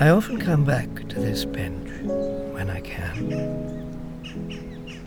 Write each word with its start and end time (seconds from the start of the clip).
I 0.00 0.08
often 0.08 0.38
come 0.40 0.64
back 0.64 0.88
to 1.10 1.20
this 1.20 1.44
bench 1.44 1.90
when 2.54 2.70
I 2.70 2.80
can, 2.80 3.92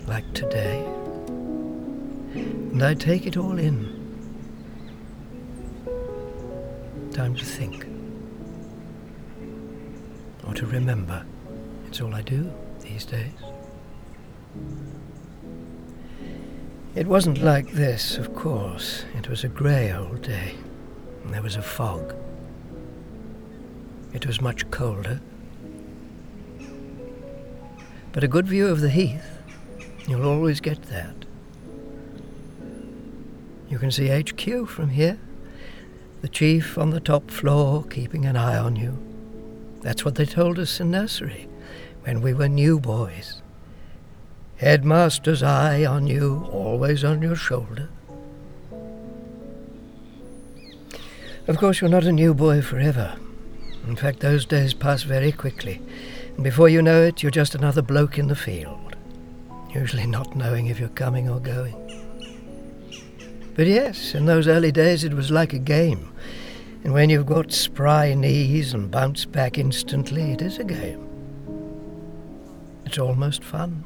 like 0.05 0.31
today, 0.35 0.85
and 2.35 2.83
I 2.83 2.93
take 2.93 3.25
it 3.25 3.35
all 3.35 3.57
in. 3.57 3.87
Time 7.11 7.33
to 7.33 7.43
think, 7.43 7.87
or 10.45 10.53
to 10.53 10.67
remember. 10.67 11.25
It's 11.87 11.99
all 11.99 12.13
I 12.13 12.21
do 12.21 12.53
these 12.81 13.03
days. 13.03 13.31
It 16.93 17.07
wasn't 17.07 17.39
like 17.39 17.71
this, 17.71 18.19
of 18.19 18.35
course. 18.35 19.05
It 19.17 19.27
was 19.27 19.43
a 19.43 19.47
grey 19.47 19.91
old 19.91 20.21
day, 20.21 20.53
and 21.23 21.33
there 21.33 21.41
was 21.41 21.55
a 21.55 21.63
fog. 21.63 22.13
It 24.13 24.27
was 24.27 24.39
much 24.39 24.69
colder. 24.71 25.19
But 28.11 28.23
a 28.23 28.27
good 28.27 28.47
view 28.47 28.67
of 28.67 28.81
the 28.81 28.89
heath, 28.89 29.25
you'll 30.07 30.27
always 30.27 30.59
get 30.61 30.83
that. 30.83 31.15
You 33.69 33.79
can 33.79 33.89
see 33.91 34.09
HQ 34.09 34.67
from 34.69 34.89
here. 34.89 35.17
The 36.21 36.27
chief 36.29 36.77
on 36.77 36.91
the 36.91 36.99
top 36.99 37.31
floor 37.31 37.83
keeping 37.83 38.25
an 38.25 38.35
eye 38.35 38.57
on 38.57 38.75
you. 38.75 38.97
That's 39.81 40.05
what 40.05 40.15
they 40.15 40.25
told 40.25 40.59
us 40.59 40.79
in 40.79 40.91
nursery 40.91 41.49
when 42.03 42.21
we 42.21 42.33
were 42.33 42.47
new 42.47 42.79
boys. 42.79 43.41
Headmaster's 44.57 45.41
eye 45.41 45.83
on 45.83 46.05
you, 46.05 46.47
always 46.51 47.03
on 47.03 47.21
your 47.21 47.35
shoulder. 47.35 47.89
Of 51.47 51.57
course, 51.57 51.81
you're 51.81 51.89
not 51.89 52.05
a 52.05 52.11
new 52.11 52.33
boy 52.33 52.61
forever. 52.61 53.17
In 53.87 53.95
fact, 53.95 54.21
those 54.21 54.45
days 54.45 54.73
pass 54.73 55.03
very 55.03 55.31
quickly, 55.31 55.81
and 56.35 56.43
before 56.43 56.69
you 56.69 56.81
know 56.81 57.03
it, 57.03 57.21
you're 57.21 57.31
just 57.31 57.53
another 57.53 57.81
bloke 57.81 58.17
in 58.17 58.27
the 58.27 58.35
field, 58.35 58.95
usually 59.73 60.07
not 60.07 60.35
knowing 60.35 60.67
if 60.67 60.79
you're 60.79 60.89
coming 60.89 61.29
or 61.29 61.39
going. 61.39 61.75
But 63.55 63.67
yes, 63.67 64.15
in 64.15 64.25
those 64.25 64.47
early 64.47 64.71
days 64.71 65.03
it 65.03 65.13
was 65.13 65.29
like 65.29 65.53
a 65.53 65.59
game, 65.59 66.11
and 66.83 66.93
when 66.93 67.09
you've 67.09 67.25
got 67.25 67.51
spry 67.51 68.13
knees 68.13 68.73
and 68.73 68.89
bounce 68.89 69.25
back 69.25 69.57
instantly, 69.57 70.31
it 70.31 70.41
is 70.41 70.57
a 70.57 70.63
game. 70.63 71.07
It's 72.85 72.97
almost 72.97 73.43
fun. 73.43 73.83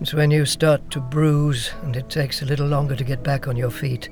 It's 0.00 0.12
when 0.12 0.30
you 0.30 0.44
start 0.44 0.90
to 0.90 1.00
bruise 1.00 1.70
and 1.82 1.96
it 1.96 2.10
takes 2.10 2.42
a 2.42 2.44
little 2.44 2.66
longer 2.66 2.94
to 2.96 3.04
get 3.04 3.22
back 3.22 3.48
on 3.48 3.56
your 3.56 3.70
feet 3.70 4.10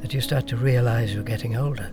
that 0.00 0.14
you 0.14 0.20
start 0.20 0.46
to 0.48 0.56
realize 0.56 1.14
you're 1.14 1.22
getting 1.22 1.56
older. 1.56 1.90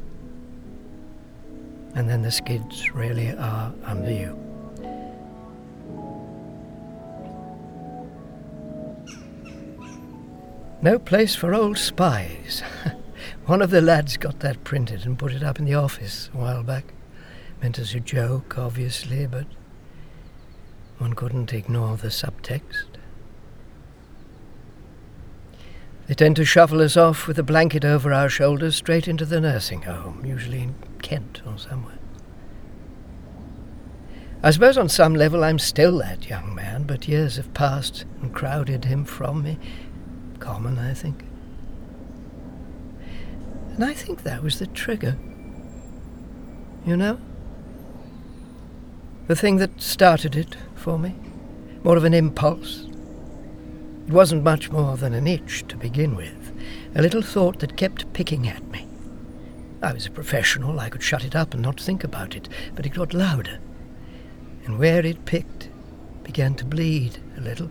And 1.95 2.09
then 2.09 2.21
the 2.21 2.31
skids 2.31 2.93
really 2.93 3.31
are 3.31 3.73
under 3.83 4.11
you. 4.11 4.43
No 10.81 10.99
place 10.99 11.35
for 11.35 11.55
old 11.55 11.77
spies. 11.77 12.61
One 13.45 13.61
of 13.61 13.71
the 13.71 13.81
lads 13.81 14.17
got 14.17 14.41
that 14.41 14.63
printed 14.63 15.05
and 15.05 15.17
put 15.17 15.33
it 15.33 15.41
up 15.41 15.57
in 15.57 15.65
the 15.65 15.73
office 15.73 16.29
a 16.33 16.37
while 16.37 16.63
back. 16.63 16.93
Meant 17.61 17.79
as 17.79 17.95
a 17.95 17.99
joke, 17.99 18.57
obviously, 18.57 19.25
but 19.25 19.47
one 20.99 21.13
couldn't 21.13 21.53
ignore 21.53 21.97
the 21.97 22.09
subtext. 22.09 22.96
They 26.07 26.13
tend 26.13 26.37
to 26.37 26.45
shuffle 26.45 26.81
us 26.81 26.95
off 26.95 27.27
with 27.27 27.37
a 27.37 27.43
blanket 27.43 27.83
over 27.83 28.13
our 28.13 28.29
shoulders 28.29 28.77
straight 28.77 29.09
into 29.09 29.25
the 29.25 29.41
nursing 29.41 29.81
home, 29.81 30.23
usually 30.25 30.61
in 30.63 30.75
Kent 31.01 31.41
or 31.45 31.57
somewhere. 31.57 31.99
I 34.41 34.51
suppose 34.51 34.77
on 34.77 34.87
some 34.87 35.15
level 35.15 35.43
I'm 35.43 35.59
still 35.59 35.97
that 35.97 36.29
young 36.29 36.55
man, 36.55 36.83
but 36.83 37.09
years 37.09 37.35
have 37.35 37.53
passed 37.53 38.05
and 38.21 38.33
crowded 38.33 38.85
him 38.85 39.03
from 39.03 39.43
me. 39.43 39.59
Common, 40.39 40.77
I 40.79 40.93
think. 40.93 41.25
And 43.73 43.83
I 43.83 43.93
think 43.93 44.23
that 44.23 44.41
was 44.41 44.59
the 44.59 44.67
trigger. 44.67 45.17
You 46.85 46.95
know? 46.95 47.19
The 49.27 49.35
thing 49.35 49.57
that 49.57 49.81
started 49.81 50.37
it 50.37 50.55
for 50.73 50.97
me. 50.97 51.15
More 51.83 51.97
of 51.97 52.05
an 52.05 52.13
impulse, 52.13 52.87
it 54.07 54.13
wasn't 54.13 54.43
much 54.43 54.71
more 54.71 54.95
than 54.95 55.13
an 55.13 55.27
itch 55.27 55.65
to 55.67 55.75
begin 55.75 56.15
with, 56.15 56.53
a 56.95 57.01
little 57.01 57.21
thought 57.21 57.59
that 57.59 57.77
kept 57.77 58.13
picking 58.13 58.47
at 58.47 58.65
me. 58.71 58.87
I 59.81 59.93
was 59.93 60.05
a 60.05 60.11
professional, 60.11 60.79
I 60.79 60.89
could 60.89 61.03
shut 61.03 61.25
it 61.25 61.35
up 61.35 61.53
and 61.53 61.61
not 61.61 61.79
think 61.79 62.03
about 62.03 62.35
it, 62.35 62.47
but 62.73 62.85
it 62.85 62.93
got 62.93 63.13
louder. 63.13 63.59
And 64.65 64.79
where 64.79 65.05
it 65.05 65.25
picked 65.25 65.69
began 66.23 66.55
to 66.55 66.65
bleed 66.65 67.19
a 67.37 67.41
little. 67.41 67.69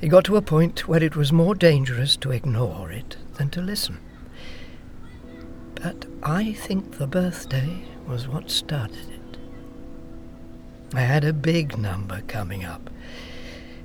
It 0.00 0.08
got 0.08 0.24
to 0.24 0.36
a 0.36 0.42
point 0.42 0.86
where 0.86 1.02
it 1.02 1.16
was 1.16 1.32
more 1.32 1.54
dangerous 1.54 2.16
to 2.18 2.30
ignore 2.30 2.90
it 2.90 3.16
than 3.34 3.48
to 3.50 3.62
listen. 3.62 3.98
But 5.76 6.06
I 6.22 6.52
think 6.52 6.98
the 6.98 7.06
birthday 7.06 7.84
was 8.06 8.28
what 8.28 8.50
started 8.50 9.08
it. 9.10 9.38
I 10.94 11.00
had 11.00 11.24
a 11.24 11.32
big 11.32 11.78
number 11.78 12.22
coming 12.28 12.64
up, 12.64 12.90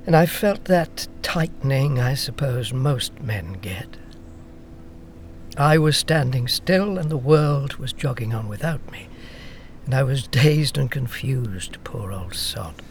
and 0.06 0.16
I 0.16 0.26
felt 0.26 0.64
that 0.64 1.08
tightening 1.22 2.00
I 2.00 2.14
suppose 2.14 2.72
most 2.72 3.20
men 3.20 3.54
get. 3.54 3.96
I 5.56 5.78
was 5.78 5.96
standing 5.96 6.48
still, 6.48 6.98
and 6.98 7.10
the 7.10 7.16
world 7.16 7.74
was 7.76 7.92
jogging 7.92 8.32
on 8.32 8.48
without 8.48 8.90
me, 8.90 9.08
and 9.84 9.94
I 9.94 10.02
was 10.02 10.26
dazed 10.28 10.78
and 10.78 10.90
confused, 10.90 11.78
poor 11.84 12.12
old 12.12 12.34
sod. 12.34 12.82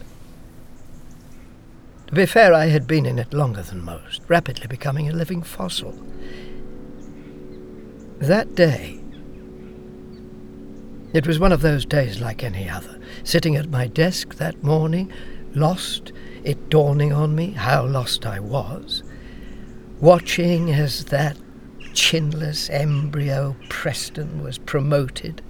To 2.06 2.14
be 2.14 2.26
fair, 2.26 2.52
I 2.52 2.66
had 2.66 2.86
been 2.86 3.06
in 3.06 3.18
it 3.18 3.32
longer 3.32 3.62
than 3.62 3.84
most, 3.84 4.22
rapidly 4.28 4.66
becoming 4.66 5.08
a 5.08 5.12
living 5.12 5.42
fossil. 5.42 5.92
That 8.18 8.54
day, 8.54 9.00
it 11.12 11.26
was 11.26 11.38
one 11.38 11.52
of 11.52 11.62
those 11.62 11.86
days 11.86 12.20
like 12.20 12.44
any 12.44 12.68
other, 12.68 13.00
sitting 13.24 13.56
at 13.56 13.70
my 13.70 13.86
desk 13.86 14.36
that 14.36 14.62
morning, 14.62 15.12
lost 15.54 16.12
it 16.44 16.68
dawning 16.70 17.12
on 17.12 17.34
me 17.34 17.52
how 17.52 17.84
lost 17.84 18.26
I 18.26 18.40
was, 18.40 19.02
watching 20.00 20.70
as 20.70 21.06
that 21.06 21.36
chinless 21.92 22.70
embryo 22.70 23.56
Preston 23.68 24.42
was 24.42 24.58
promoted, 24.58 25.42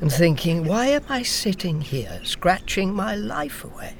and 0.00 0.12
thinking, 0.12 0.64
why 0.66 0.86
am 0.86 1.04
I 1.08 1.22
sitting 1.22 1.80
here 1.80 2.20
scratching 2.24 2.92
my 2.92 3.14
life 3.14 3.64
away? 3.64 3.94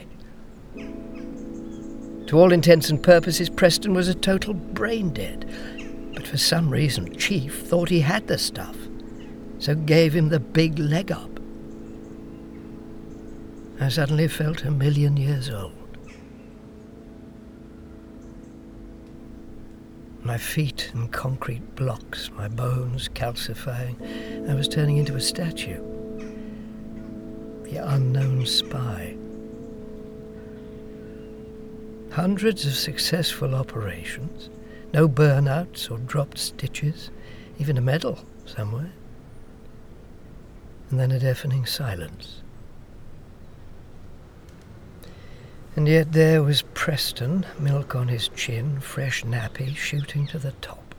To 2.27 2.39
all 2.39 2.53
intents 2.53 2.91
and 2.91 3.03
purposes, 3.03 3.49
Preston 3.49 3.95
was 3.95 4.09
a 4.09 4.15
total 4.15 4.55
brain 4.55 5.13
dead, 5.13 5.49
but 6.15 6.27
for 6.27 6.37
some 6.37 6.71
reason, 6.71 7.17
Chief 7.17 7.63
thought 7.63 7.91
he 7.91 8.01
had 8.01 8.27
the 8.27 8.39
stuff, 8.39 8.77
so 9.59 9.75
gave 9.75 10.15
him 10.15 10.31
the 10.31 10.41
big 10.41 10.79
leg 10.79 11.13
up. 11.13 11.31
I 13.81 13.89
suddenly 13.89 14.29
felt 14.29 14.65
a 14.65 14.71
million 14.71 15.17
years 15.17 15.51
old. 15.51 15.84
My 20.25 20.39
feet 20.39 20.91
in 20.95 21.07
concrete 21.09 21.77
blocks, 21.77 22.31
my 22.31 22.49
bones 22.49 23.09
calcifying. 23.11 24.49
I 24.49 24.55
was 24.55 24.67
turning 24.67 24.97
into 24.97 25.17
a 25.17 25.21
statue. 25.21 25.83
The 27.65 27.77
unknown 27.77 28.47
spy. 28.47 29.17
Hundreds 32.13 32.65
of 32.65 32.75
successful 32.75 33.55
operations, 33.55 34.49
no 34.95 35.09
burnouts 35.09 35.91
or 35.91 35.99
dropped 35.99 36.39
stitches, 36.39 37.11
even 37.59 37.77
a 37.77 37.83
medal 37.83 38.21
somewhere. 38.47 38.93
And 40.91 40.99
then 40.99 41.11
a 41.11 41.19
deafening 41.19 41.67
silence. 41.67 42.44
And 45.77 45.89
yet 45.89 46.13
there 46.13 46.43
was 46.43 46.63
Preston, 46.63 47.45
milk 47.59 47.97
on 47.97 48.09
his 48.09 48.29
chin, 48.29 48.81
fresh 48.81 49.25
nappy, 49.25 49.75
shooting 49.75 50.27
to 50.29 50.39
the 50.39 50.53
top. 50.53 50.95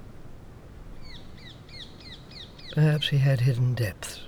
Perhaps 2.74 3.08
he 3.10 3.20
had 3.20 3.42
hidden 3.42 3.74
depths. 3.74 4.22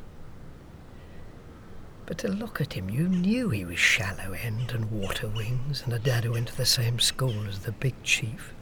But 2.05 2.17
to 2.19 2.29
look 2.29 2.61
at 2.61 2.73
him, 2.73 2.89
you 2.89 3.09
knew 3.09 3.49
he 3.49 3.65
was 3.65 3.77
shallow 3.77 4.31
end 4.31 4.71
and 4.71 4.89
water 4.89 5.27
wings, 5.27 5.81
and 5.83 5.91
a 5.91 5.99
dad 5.99 6.23
who 6.23 6.31
went 6.31 6.47
to 6.47 6.55
the 6.55 6.65
same 6.65 6.99
school 6.99 7.45
as 7.45 7.59
the 7.59 7.73
big 7.73 8.01
chief. 8.03 8.53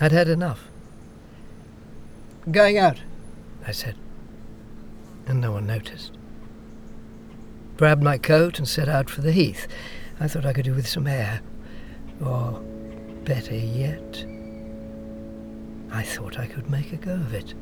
I'd 0.00 0.12
had 0.12 0.28
enough. 0.28 0.68
Going 2.50 2.78
out, 2.78 2.96
I 3.66 3.72
said, 3.72 3.96
and 5.26 5.42
no 5.42 5.52
one 5.52 5.66
noticed. 5.66 6.12
Grabbed 7.76 8.02
my 8.02 8.18
coat, 8.18 8.58
and 8.58 8.68
set 8.68 8.88
out 8.88 9.10
for 9.10 9.20
the 9.22 9.32
heath. 9.32 9.66
I 10.20 10.28
thought 10.28 10.46
I 10.46 10.52
could 10.52 10.64
do 10.64 10.74
with 10.74 10.86
some 10.86 11.06
air. 11.06 11.40
Or, 12.24 12.60
better 13.24 13.54
yet, 13.54 14.24
I 15.90 16.02
thought 16.02 16.38
I 16.38 16.46
could 16.46 16.70
make 16.70 16.92
a 16.92 16.96
go 16.96 17.14
of 17.14 17.34
it. 17.34 17.54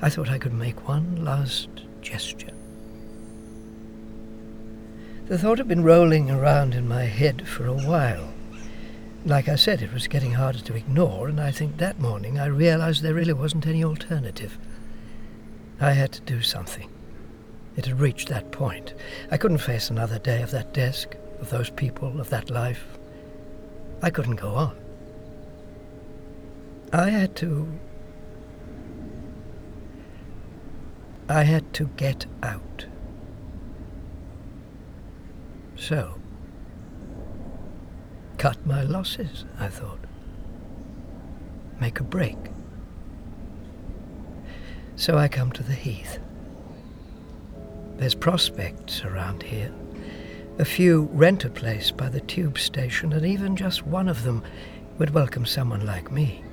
I 0.00 0.10
thought 0.10 0.30
I 0.30 0.38
could 0.38 0.52
make 0.52 0.86
one 0.86 1.24
last 1.24 1.68
gesture. 2.02 2.52
The 5.26 5.36
thought 5.36 5.58
had 5.58 5.68
been 5.68 5.82
rolling 5.82 6.30
around 6.30 6.74
in 6.74 6.88
my 6.88 7.04
head 7.04 7.46
for 7.48 7.66
a 7.66 7.74
while. 7.74 8.32
Like 9.24 9.48
I 9.48 9.56
said, 9.56 9.82
it 9.82 9.92
was 9.92 10.06
getting 10.06 10.32
harder 10.32 10.60
to 10.60 10.76
ignore, 10.76 11.28
and 11.28 11.40
I 11.40 11.50
think 11.50 11.76
that 11.78 12.00
morning 12.00 12.38
I 12.38 12.46
realized 12.46 13.02
there 13.02 13.12
really 13.12 13.32
wasn't 13.32 13.66
any 13.66 13.84
alternative. 13.84 14.56
I 15.80 15.92
had 15.92 16.12
to 16.12 16.20
do 16.22 16.40
something. 16.42 16.88
It 17.78 17.86
had 17.86 18.00
reached 18.00 18.28
that 18.30 18.50
point. 18.50 18.92
I 19.30 19.36
couldn't 19.36 19.58
face 19.58 19.88
another 19.88 20.18
day 20.18 20.42
of 20.42 20.50
that 20.50 20.74
desk, 20.74 21.14
of 21.40 21.50
those 21.50 21.70
people, 21.70 22.20
of 22.20 22.28
that 22.30 22.50
life. 22.50 22.98
I 24.02 24.10
couldn't 24.10 24.34
go 24.34 24.48
on. 24.48 24.76
I 26.92 27.10
had 27.10 27.36
to. 27.36 27.68
I 31.28 31.44
had 31.44 31.72
to 31.74 31.86
get 31.96 32.26
out. 32.42 32.86
So, 35.76 36.16
cut 38.38 38.66
my 38.66 38.82
losses, 38.82 39.44
I 39.60 39.68
thought. 39.68 40.00
Make 41.80 42.00
a 42.00 42.04
break. 42.04 42.38
So 44.96 45.16
I 45.16 45.28
come 45.28 45.52
to 45.52 45.62
the 45.62 45.74
heath. 45.74 46.18
There's 47.98 48.14
prospects 48.14 49.04
around 49.04 49.42
here. 49.42 49.72
A 50.60 50.64
few 50.64 51.08
rent 51.12 51.44
a 51.44 51.50
place 51.50 51.90
by 51.90 52.08
the 52.08 52.20
tube 52.20 52.56
station, 52.56 53.12
and 53.12 53.26
even 53.26 53.56
just 53.56 53.84
one 53.84 54.08
of 54.08 54.22
them 54.22 54.44
would 54.98 55.10
welcome 55.10 55.44
someone 55.44 55.84
like 55.84 56.12
me. 56.12 56.44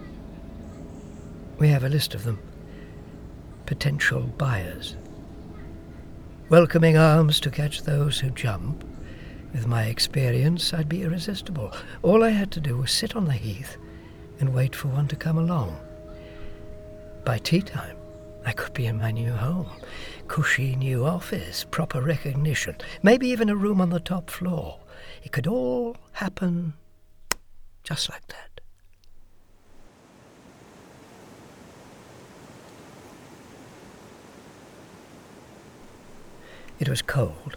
We 1.60 1.70
have 1.70 1.84
a 1.84 1.90
list 1.90 2.16
of 2.16 2.24
them. 2.24 2.40
Potential 3.68 4.22
buyers. 4.22 4.96
Welcoming 6.50 6.98
arms 6.98 7.40
to 7.42 7.52
catch 7.52 7.84
those 7.84 8.20
who 8.20 8.32
jump. 8.32 8.84
With 9.54 9.68
my 9.68 9.84
experience, 9.84 10.74
I'd 10.74 10.90
be 10.90 11.04
irresistible. 11.04 11.72
All 12.02 12.24
I 12.24 12.30
had 12.30 12.50
to 12.54 12.60
do 12.60 12.78
was 12.78 12.92
sit 12.92 13.16
on 13.16 13.26
the 13.26 13.34
heath 13.34 13.78
and 14.40 14.52
wait 14.52 14.76
for 14.76 14.88
one 14.88 15.08
to 15.10 15.16
come 15.16 15.38
along. 15.38 15.78
By 17.24 17.38
tea 17.38 17.62
time, 17.62 17.98
I 18.48 18.52
could 18.52 18.74
be 18.74 18.88
in 18.88 18.98
my 18.98 19.12
new 19.12 19.32
home, 19.32 19.70
cushy 20.28 20.76
new 20.76 21.06
office, 21.06 21.66
proper 21.70 22.02
recognition, 22.02 22.76
maybe 23.04 23.28
even 23.28 23.50
a 23.50 23.56
room 23.56 23.80
on 23.82 23.90
the 23.90 24.00
top 24.00 24.30
floor. 24.30 24.80
It 25.24 25.32
could 25.32 25.48
all 25.48 25.98
happen 26.14 26.74
just 27.84 28.10
like 28.10 28.28
that. 28.28 28.62
It 36.80 36.90
was 36.90 37.02
cold. 37.02 37.56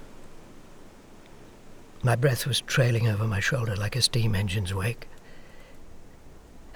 My 2.03 2.15
breath 2.15 2.47
was 2.47 2.61
trailing 2.61 3.09
over 3.09 3.27
my 3.27 3.41
shoulder 3.41 3.75
like 3.75 3.97
a 3.97 4.03
steam 4.03 4.35
engine's 4.35 4.73
wake. 4.73 5.09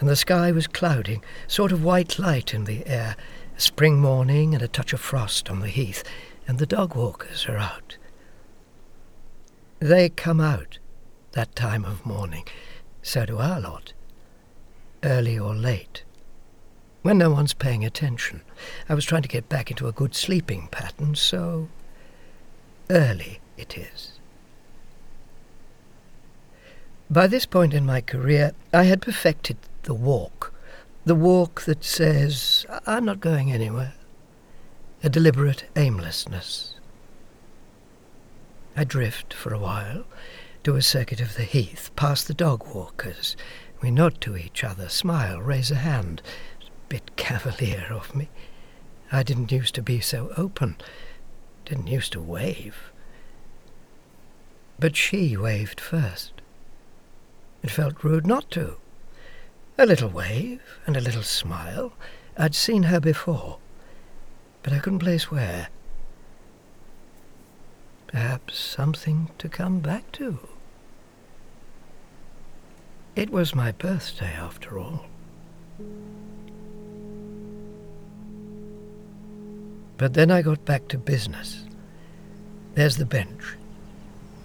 And 0.00 0.08
the 0.08 0.16
sky 0.16 0.50
was 0.50 0.66
clouding, 0.66 1.22
sort 1.46 1.70
of 1.70 1.84
white 1.84 2.18
light 2.18 2.52
in 2.52 2.64
the 2.64 2.84
air, 2.88 3.16
a 3.56 3.60
spring 3.60 4.00
morning 4.00 4.54
and 4.54 4.62
a 4.62 4.68
touch 4.68 4.92
of 4.92 5.00
frost 5.00 5.50
on 5.50 5.60
the 5.60 5.68
heath, 5.68 6.04
and 6.46 6.58
the 6.58 6.66
dog 6.66 6.94
walkers 6.94 7.46
are 7.46 7.58
out. 7.58 7.96
They 9.78 10.08
come 10.08 10.40
out 10.40 10.78
that 11.32 11.56
time 11.56 11.84
of 11.84 12.06
morning. 12.06 12.44
So 13.02 13.26
do 13.26 13.38
our 13.38 13.60
lot. 13.60 13.92
Early 15.02 15.38
or 15.38 15.54
late. 15.54 16.04
When 17.02 17.18
no 17.18 17.30
one's 17.30 17.54
paying 17.54 17.84
attention. 17.84 18.42
I 18.88 18.94
was 18.94 19.04
trying 19.04 19.22
to 19.22 19.28
get 19.28 19.48
back 19.48 19.70
into 19.70 19.88
a 19.88 19.92
good 19.92 20.14
sleeping 20.14 20.68
pattern, 20.70 21.16
so 21.16 21.68
early 22.88 23.40
it 23.56 23.76
is. 23.76 24.12
By 27.10 27.26
this 27.26 27.44
point 27.44 27.74
in 27.74 27.84
my 27.84 28.00
career, 28.00 28.52
I 28.72 28.84
had 28.84 29.02
perfected 29.02 29.56
the 29.82 29.94
walk. 29.94 30.54
The 31.04 31.14
walk 31.16 31.62
that 31.62 31.82
says, 31.82 32.64
I'm 32.86 33.04
not 33.04 33.18
going 33.18 33.50
anywhere. 33.50 33.94
A 35.02 35.08
deliberate 35.08 35.64
aimlessness. 35.74 36.74
I 38.76 38.84
drift 38.84 39.34
for 39.34 39.52
a 39.52 39.58
while, 39.58 40.04
do 40.62 40.76
a 40.76 40.82
circuit 40.82 41.20
of 41.20 41.34
the 41.34 41.42
heath, 41.42 41.90
past 41.96 42.28
the 42.28 42.34
dog 42.34 42.72
walkers. 42.72 43.36
We 43.80 43.90
nod 43.90 44.20
to 44.20 44.36
each 44.36 44.62
other, 44.62 44.88
smile, 44.88 45.40
raise 45.40 45.72
a 45.72 45.76
hand. 45.76 46.22
A 46.60 46.66
bit 46.88 47.16
cavalier 47.16 47.88
of 47.90 48.14
me. 48.14 48.28
I 49.10 49.24
didn't 49.24 49.50
used 49.50 49.74
to 49.74 49.82
be 49.82 50.00
so 50.00 50.32
open, 50.36 50.76
didn't 51.64 51.88
used 51.88 52.12
to 52.12 52.20
wave. 52.20 52.92
But 54.78 54.94
she 54.94 55.36
waved 55.36 55.80
first. 55.80 56.32
It 57.60 57.72
felt 57.72 58.04
rude 58.04 58.26
not 58.26 58.52
to. 58.52 58.76
A 59.78 59.86
little 59.86 60.10
wave 60.10 60.60
and 60.86 60.96
a 60.96 61.00
little 61.00 61.22
smile. 61.22 61.92
I'd 62.36 62.54
seen 62.54 62.84
her 62.84 63.00
before, 63.00 63.58
but 64.62 64.72
I 64.72 64.78
couldn't 64.78 64.98
place 64.98 65.30
where. 65.30 65.68
Perhaps 68.06 68.58
something 68.58 69.30
to 69.38 69.48
come 69.48 69.80
back 69.80 70.12
to. 70.12 70.38
It 73.16 73.30
was 73.30 73.54
my 73.54 73.72
birthday, 73.72 74.32
after 74.34 74.78
all. 74.78 75.06
But 79.96 80.14
then 80.14 80.30
I 80.30 80.42
got 80.42 80.64
back 80.64 80.88
to 80.88 80.98
business. 80.98 81.64
There's 82.74 82.96
the 82.96 83.04
bench, 83.04 83.42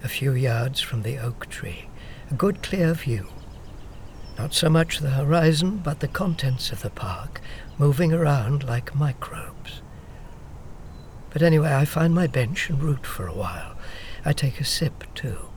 a 0.04 0.08
few 0.08 0.34
yards 0.34 0.82
from 0.82 1.02
the 1.02 1.18
oak 1.18 1.50
tree, 1.50 1.90
a 2.30 2.34
good 2.34 2.62
clear 2.62 2.94
view. 2.94 3.28
Not 4.38 4.54
so 4.54 4.70
much 4.70 5.00
the 5.00 5.10
horizon, 5.10 5.78
but 5.78 6.00
the 6.00 6.08
contents 6.08 6.72
of 6.72 6.82
the 6.82 6.92
park 6.92 7.42
moving 7.78 8.14
around 8.14 8.64
like 8.64 8.96
microbes. 8.96 9.82
But 11.32 11.42
anyway, 11.42 11.74
I 11.74 11.86
find 11.86 12.14
my 12.14 12.28
bench 12.28 12.70
and 12.70 12.82
root 12.82 13.06
for 13.06 13.28
a 13.28 13.34
while. 13.34 13.76
I 14.24 14.34
take 14.34 14.60
a 14.60 14.66
sip, 14.66 15.04
too. 15.16 15.50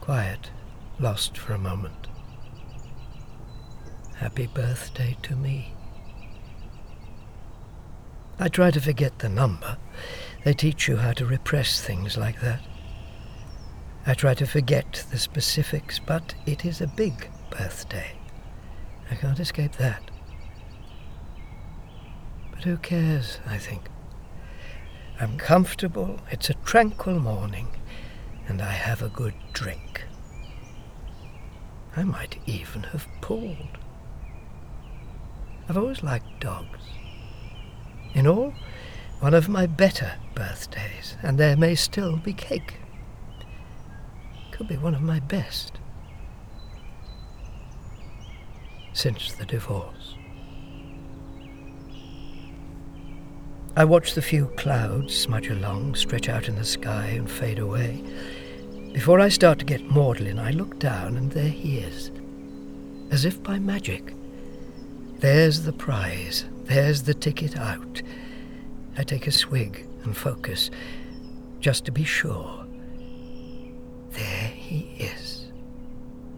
Quiet, 0.00 0.50
lost 0.98 1.38
for 1.38 1.52
a 1.52 1.58
moment. 1.58 2.08
Happy 4.16 4.46
birthday 4.46 5.16
to 5.22 5.36
me. 5.36 5.74
I 8.38 8.48
try 8.48 8.70
to 8.70 8.80
forget 8.80 9.18
the 9.18 9.28
number. 9.28 9.76
They 10.44 10.54
teach 10.54 10.88
you 10.88 10.96
how 10.96 11.12
to 11.12 11.26
repress 11.26 11.80
things 11.80 12.16
like 12.16 12.40
that. 12.40 12.60
I 14.06 14.14
try 14.14 14.34
to 14.34 14.46
forget 14.46 15.04
the 15.10 15.18
specifics, 15.18 15.98
but 15.98 16.34
it 16.46 16.64
is 16.64 16.80
a 16.80 16.86
big 16.86 17.28
birthday. 17.50 18.12
I 19.10 19.14
can't 19.16 19.40
escape 19.40 19.72
that. 19.72 20.10
But 22.52 22.64
who 22.64 22.76
cares, 22.76 23.38
I 23.46 23.58
think. 23.58 23.88
I'm 25.20 25.36
comfortable, 25.36 26.20
it's 26.30 26.48
a 26.48 26.54
tranquil 26.54 27.18
morning, 27.18 27.68
and 28.48 28.62
I 28.62 28.72
have 28.72 29.02
a 29.02 29.08
good 29.08 29.34
drink. 29.52 30.04
I 31.96 32.04
might 32.04 32.38
even 32.46 32.84
have 32.84 33.06
pulled. 33.20 33.78
I've 35.68 35.76
always 35.76 36.02
liked 36.02 36.40
dogs. 36.40 36.80
In 38.14 38.26
all, 38.26 38.54
one 39.20 39.34
of 39.34 39.48
my 39.48 39.66
better 39.66 40.14
birthdays, 40.34 41.16
and 41.22 41.38
there 41.38 41.56
may 41.56 41.74
still 41.74 42.16
be 42.16 42.32
cake. 42.32 42.76
Could 44.52 44.68
be 44.68 44.76
one 44.76 44.94
of 44.94 45.02
my 45.02 45.20
best 45.20 45.78
since 48.92 49.32
the 49.32 49.46
divorce. 49.46 50.14
I 53.76 53.84
watch 53.84 54.14
the 54.14 54.22
few 54.22 54.46
clouds 54.56 55.16
smudge 55.16 55.48
along, 55.48 55.94
stretch 55.94 56.28
out 56.28 56.48
in 56.48 56.56
the 56.56 56.64
sky, 56.64 57.06
and 57.06 57.30
fade 57.30 57.60
away. 57.60 58.02
Before 58.92 59.20
I 59.20 59.28
start 59.28 59.60
to 59.60 59.64
get 59.64 59.88
maudlin, 59.88 60.38
I 60.40 60.50
look 60.50 60.78
down, 60.80 61.16
and 61.16 61.30
there 61.30 61.48
he 61.48 61.78
is. 61.78 62.10
As 63.12 63.24
if 63.24 63.40
by 63.42 63.60
magic. 63.60 64.14
There's 65.18 65.62
the 65.62 65.72
prize. 65.72 66.46
There's 66.64 67.04
the 67.04 67.14
ticket 67.14 67.56
out. 67.56 68.02
I 68.98 69.04
take 69.04 69.28
a 69.28 69.32
swig 69.32 69.86
and 70.02 70.16
focus, 70.16 70.70
just 71.60 71.84
to 71.84 71.92
be 71.92 72.04
sure. 72.04 72.66
There 74.10 74.48
he 74.48 74.90
is. 74.98 75.46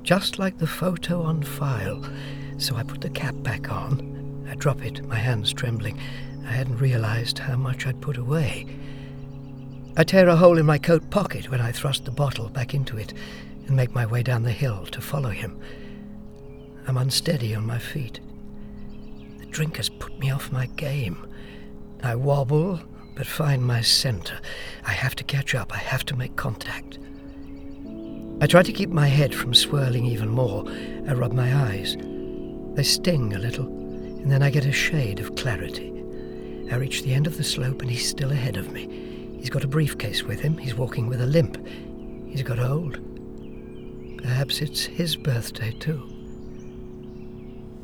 Just 0.02 0.38
like 0.38 0.58
the 0.58 0.66
photo 0.66 1.22
on 1.22 1.42
file 1.42 2.04
so 2.62 2.76
I 2.76 2.84
put 2.84 3.00
the 3.00 3.10
cap 3.10 3.34
back 3.42 3.72
on. 3.72 4.46
I 4.48 4.54
drop 4.54 4.84
it, 4.84 5.04
my 5.06 5.16
hands 5.16 5.52
trembling. 5.52 5.98
I 6.46 6.52
hadn't 6.52 6.78
realized 6.78 7.38
how 7.38 7.56
much 7.56 7.86
I'd 7.86 8.00
put 8.00 8.16
away. 8.16 8.66
I 9.96 10.04
tear 10.04 10.28
a 10.28 10.36
hole 10.36 10.58
in 10.58 10.64
my 10.64 10.78
coat 10.78 11.10
pocket 11.10 11.50
when 11.50 11.60
I 11.60 11.72
thrust 11.72 12.04
the 12.04 12.10
bottle 12.10 12.48
back 12.48 12.72
into 12.72 12.96
it 12.96 13.12
and 13.66 13.76
make 13.76 13.94
my 13.94 14.06
way 14.06 14.22
down 14.22 14.42
the 14.42 14.52
hill 14.52 14.86
to 14.86 15.00
follow 15.00 15.30
him. 15.30 15.60
I'm 16.86 16.96
unsteady 16.96 17.54
on 17.54 17.66
my 17.66 17.78
feet. 17.78 18.20
The 19.38 19.46
drink 19.46 19.76
has 19.76 19.88
put 19.88 20.18
me 20.18 20.30
off 20.30 20.52
my 20.52 20.66
game. 20.66 21.26
I 22.02 22.14
wobble, 22.14 22.80
but 23.14 23.26
find 23.26 23.64
my 23.64 23.82
center. 23.82 24.38
I 24.86 24.92
have 24.92 25.14
to 25.16 25.24
catch 25.24 25.54
up. 25.54 25.74
I 25.74 25.78
have 25.78 26.04
to 26.06 26.16
make 26.16 26.36
contact. 26.36 26.98
I 28.40 28.46
try 28.46 28.62
to 28.62 28.72
keep 28.72 28.90
my 28.90 29.06
head 29.06 29.34
from 29.34 29.54
swirling 29.54 30.06
even 30.06 30.28
more. 30.28 30.64
I 31.08 31.14
rub 31.14 31.32
my 31.32 31.54
eyes. 31.70 31.96
They 32.74 32.82
sting 32.82 33.34
a 33.34 33.38
little, 33.38 33.66
and 33.66 34.30
then 34.30 34.42
I 34.42 34.50
get 34.50 34.64
a 34.64 34.72
shade 34.72 35.20
of 35.20 35.36
clarity. 35.36 35.90
I 36.70 36.76
reach 36.76 37.02
the 37.02 37.12
end 37.12 37.26
of 37.26 37.36
the 37.36 37.44
slope, 37.44 37.82
and 37.82 37.90
he's 37.90 38.08
still 38.08 38.32
ahead 38.32 38.56
of 38.56 38.72
me. 38.72 39.36
He's 39.38 39.50
got 39.50 39.64
a 39.64 39.68
briefcase 39.68 40.22
with 40.22 40.40
him. 40.40 40.56
He's 40.56 40.74
walking 40.74 41.06
with 41.06 41.20
a 41.20 41.26
limp. 41.26 41.58
He's 42.26 42.42
got 42.42 42.58
old. 42.58 42.98
Perhaps 44.22 44.62
it's 44.62 44.84
his 44.84 45.16
birthday, 45.16 45.72
too. 45.72 46.08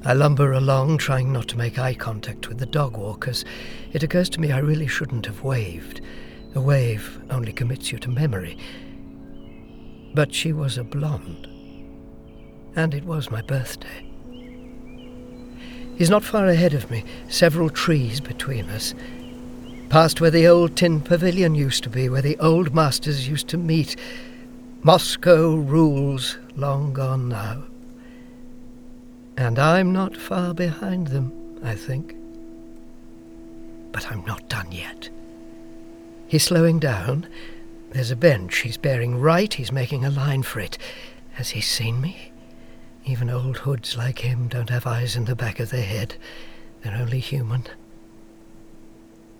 I 0.05 0.15
lumber 0.15 0.53
along, 0.53 0.99
trying 0.99 1.33
not 1.33 1.49
to 1.49 1.59
make 1.59 1.79
eye 1.79 1.93
contact 1.93 2.49
with 2.49 2.59
the 2.59 2.65
dog 2.65 2.97
walkers. 2.97 3.45
It 3.93 4.03
occurs 4.03 4.31
to 4.31 4.41
me 4.41 4.53
I 4.53 4.59
really 4.59 4.87
shouldn't 4.87 5.27
have 5.27 5.43
waved. 5.43 6.01
A 6.55 6.61
wave 6.61 7.21
only 7.29 7.53
commits 7.53 7.93
you 7.93 7.99
to 7.99 8.09
memory. 8.09 8.57
But 10.15 10.33
she 10.33 10.55
was 10.55 10.79
a 10.79 10.85
blonde. 10.85 11.47
And 12.75 12.95
it 12.95 13.05
was 13.05 13.31
my 13.31 13.43
birthday. 13.43 14.08
He's 15.99 16.11
not 16.11 16.23
far 16.23 16.47
ahead 16.47 16.75
of 16.75 16.93
me, 16.93 17.03
several 17.29 17.69
trees 17.69 18.21
between 18.21 18.71
us. 18.71 18.95
Past 19.89 20.21
where 20.21 20.31
the 20.31 20.47
old 20.47 20.77
tin 20.77 21.01
pavilion 21.01 21.57
used 21.57 21.83
to 21.83 21.91
be, 21.91 22.09
where 22.09 22.23
the 22.23 22.39
old 22.39 22.73
masters 22.73 23.27
used 23.27 23.49
to 23.49 23.57
meet. 23.59 23.97
Moscow 24.85 25.57
rules, 25.57 26.39
long 26.55 26.93
gone 26.93 27.29
now. 27.29 27.65
And 29.37 29.59
I'm 29.59 29.93
not 29.93 30.17
far 30.17 30.55
behind 30.55 31.09
them, 31.09 31.33
I 31.65 31.75
think. 31.75 32.15
But 33.91 34.09
I'm 34.13 34.25
not 34.25 34.49
done 34.49 34.71
yet. 34.71 35.11
He's 36.29 36.45
slowing 36.45 36.79
down. 36.79 37.27
There's 37.91 38.13
a 38.13 38.17
bench. 38.17 38.59
He's 38.59 38.77
bearing 38.77 39.21
right. 39.21 39.53
He's 39.53 39.73
making 39.73 40.05
a 40.05 40.11
line 40.11 40.45
for 40.45 40.61
it. 40.61 40.79
Has 41.33 41.51
he 41.51 41.61
seen 41.61 42.01
me? 42.01 42.28
Even 43.05 43.31
old 43.31 43.59
hoods 43.59 43.97
like 43.97 44.19
him 44.21 44.49
don't 44.49 44.71
have 44.71 44.87
eyes 44.87 45.17
in 45.17 45.25
the 45.25 45.37
back 45.37 45.61
of 45.61 45.71
their 45.71 45.85
head. 45.85 46.17
They're 46.83 46.97
only 46.97 47.21
human. 47.21 47.67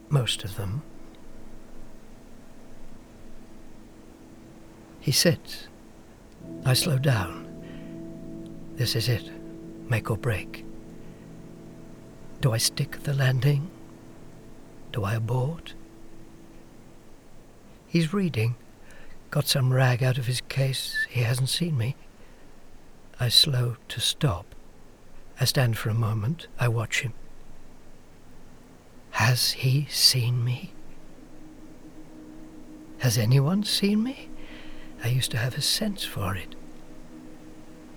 Most 0.09 0.45
of 0.45 0.57
them. 0.57 0.83
He 5.01 5.13
sits. 5.13 5.69
I 6.65 6.75
slow 6.75 6.99
down. 6.99 7.47
This 8.77 8.95
is 8.95 9.09
it 9.09 9.31
make 9.89 10.11
or 10.11 10.17
break. 10.17 10.65
Do 12.41 12.53
I 12.53 12.59
stick 12.59 13.03
the 13.03 13.15
landing? 13.15 13.71
Do 14.93 15.05
I 15.05 15.15
abort? 15.15 15.75
He's 17.87 18.13
reading. 18.13 18.57
Got 19.31 19.47
some 19.47 19.73
rag 19.73 20.03
out 20.03 20.19
of 20.19 20.27
his 20.27 20.41
case. 20.43 20.95
He 21.09 21.23
hasn't 21.23 21.49
seen 21.49 21.77
me. 21.77 21.97
I 23.21 23.29
slow 23.29 23.77
to 23.89 24.01
stop. 24.01 24.55
I 25.41 25.45
stand 25.45 25.77
for 25.77 25.91
a 25.91 25.95
moment. 25.95 26.47
I 26.59 26.69
watch 26.69 27.01
him. 27.01 27.15
Has 29.13 29.53
he 29.53 29.87
seen 29.91 30.45
me? 30.45 30.73
Has 32.99 33.19
anyone 33.19 33.65
seen 33.65 34.03
me? 34.03 34.29
I 35.03 35.09
used 35.09 35.31
to 35.33 35.39
have 35.39 35.57
a 35.57 35.63
sense 35.63 36.05
for 36.05 36.35
it. 36.37 36.55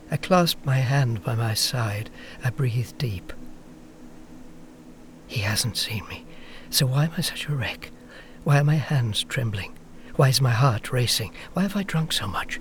I 0.10 0.18
clasp 0.18 0.60
my 0.66 0.78
hand 0.78 1.24
by 1.24 1.36
my 1.36 1.54
side. 1.54 2.10
I 2.44 2.50
breathe 2.50 2.92
deep. 2.98 3.34
He 5.28 5.42
hasn't 5.42 5.78
seen 5.78 6.08
me, 6.08 6.26
so 6.70 6.86
why 6.86 7.06
am 7.06 7.12
I 7.18 7.22
such 7.22 7.48
a 7.48 7.56
wreck? 7.56 7.92
Why 8.44 8.60
are 8.60 8.64
my 8.64 8.76
hands 8.76 9.24
trembling? 9.24 9.78
Why 10.16 10.30
is 10.30 10.42
my 10.42 10.52
heart 10.52 10.92
racing? 10.92 11.32
Why 11.54 11.62
have 11.62 11.76
I 11.76 11.84
drunk 11.84 12.12
so 12.12 12.28
much? 12.28 12.60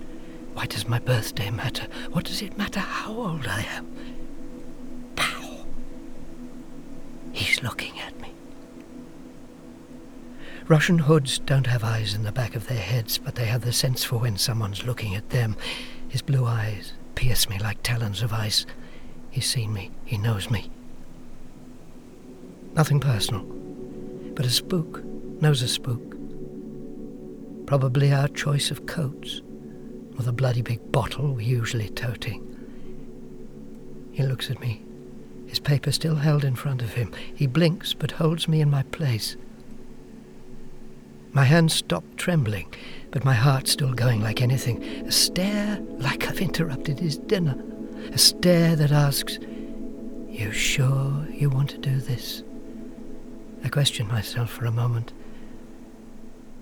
Why 0.61 0.67
does 0.67 0.87
my 0.87 0.99
birthday 0.99 1.49
matter? 1.49 1.87
What 2.11 2.25
does 2.25 2.43
it 2.43 2.55
matter 2.55 2.81
how 2.81 3.13
old 3.13 3.47
I 3.47 3.61
am? 3.63 3.87
Pow! 5.15 5.65
He's 7.31 7.63
looking 7.63 7.99
at 7.99 8.21
me. 8.21 8.31
Russian 10.67 10.99
hoods 10.99 11.39
don't 11.39 11.65
have 11.65 11.83
eyes 11.83 12.13
in 12.13 12.21
the 12.21 12.31
back 12.31 12.55
of 12.55 12.67
their 12.67 12.77
heads, 12.77 13.17
but 13.17 13.33
they 13.33 13.45
have 13.45 13.61
the 13.61 13.73
sense 13.73 14.03
for 14.03 14.17
when 14.17 14.37
someone's 14.37 14.85
looking 14.85 15.15
at 15.15 15.31
them. 15.31 15.57
His 16.07 16.21
blue 16.21 16.45
eyes, 16.45 16.93
pierce 17.15 17.49
me 17.49 17.57
like 17.57 17.81
talons 17.81 18.21
of 18.21 18.31
ice. 18.31 18.67
He's 19.31 19.49
seen 19.49 19.73
me. 19.73 19.89
He 20.05 20.19
knows 20.19 20.51
me. 20.51 20.69
Nothing 22.75 22.99
personal, 22.99 23.45
but 24.35 24.45
a 24.45 24.51
spook 24.51 25.03
knows 25.41 25.63
a 25.63 25.67
spook. 25.67 26.15
Probably 27.65 28.13
our 28.13 28.27
choice 28.27 28.69
of 28.69 28.85
coats, 28.85 29.41
the 30.21 30.31
bloody 30.31 30.61
big 30.61 30.91
bottle 30.91 31.33
we're 31.33 31.41
usually 31.41 31.89
toting. 31.89 32.47
He 34.11 34.23
looks 34.23 34.49
at 34.49 34.59
me, 34.59 34.83
his 35.51 35.59
paper 35.59 35.91
still 35.91 36.15
held 36.15 36.45
in 36.45 36.55
front 36.55 36.81
of 36.81 36.93
him. 36.93 37.11
He 37.35 37.45
blinks 37.45 37.93
but 37.93 38.11
holds 38.11 38.47
me 38.47 38.61
in 38.61 38.69
my 38.69 38.83
place. 38.83 39.35
My 41.33 41.43
hands 41.43 41.73
stop 41.73 42.05
trembling, 42.15 42.73
but 43.11 43.25
my 43.25 43.33
heart's 43.33 43.71
still 43.71 43.93
going 43.93 44.21
like 44.21 44.41
anything. 44.41 44.81
A 45.05 45.11
stare 45.11 45.79
like 45.97 46.25
I've 46.25 46.39
interrupted 46.39 46.99
his 46.99 47.17
dinner. 47.17 47.61
A 48.13 48.17
stare 48.17 48.77
that 48.77 48.93
asks, 48.93 49.39
You 50.29 50.53
sure 50.53 51.25
you 51.29 51.49
want 51.49 51.69
to 51.71 51.77
do 51.77 51.97
this? 51.97 52.43
I 53.63 53.67
question 53.67 54.07
myself 54.07 54.49
for 54.49 54.65
a 54.65 54.71
moment. 54.71 55.11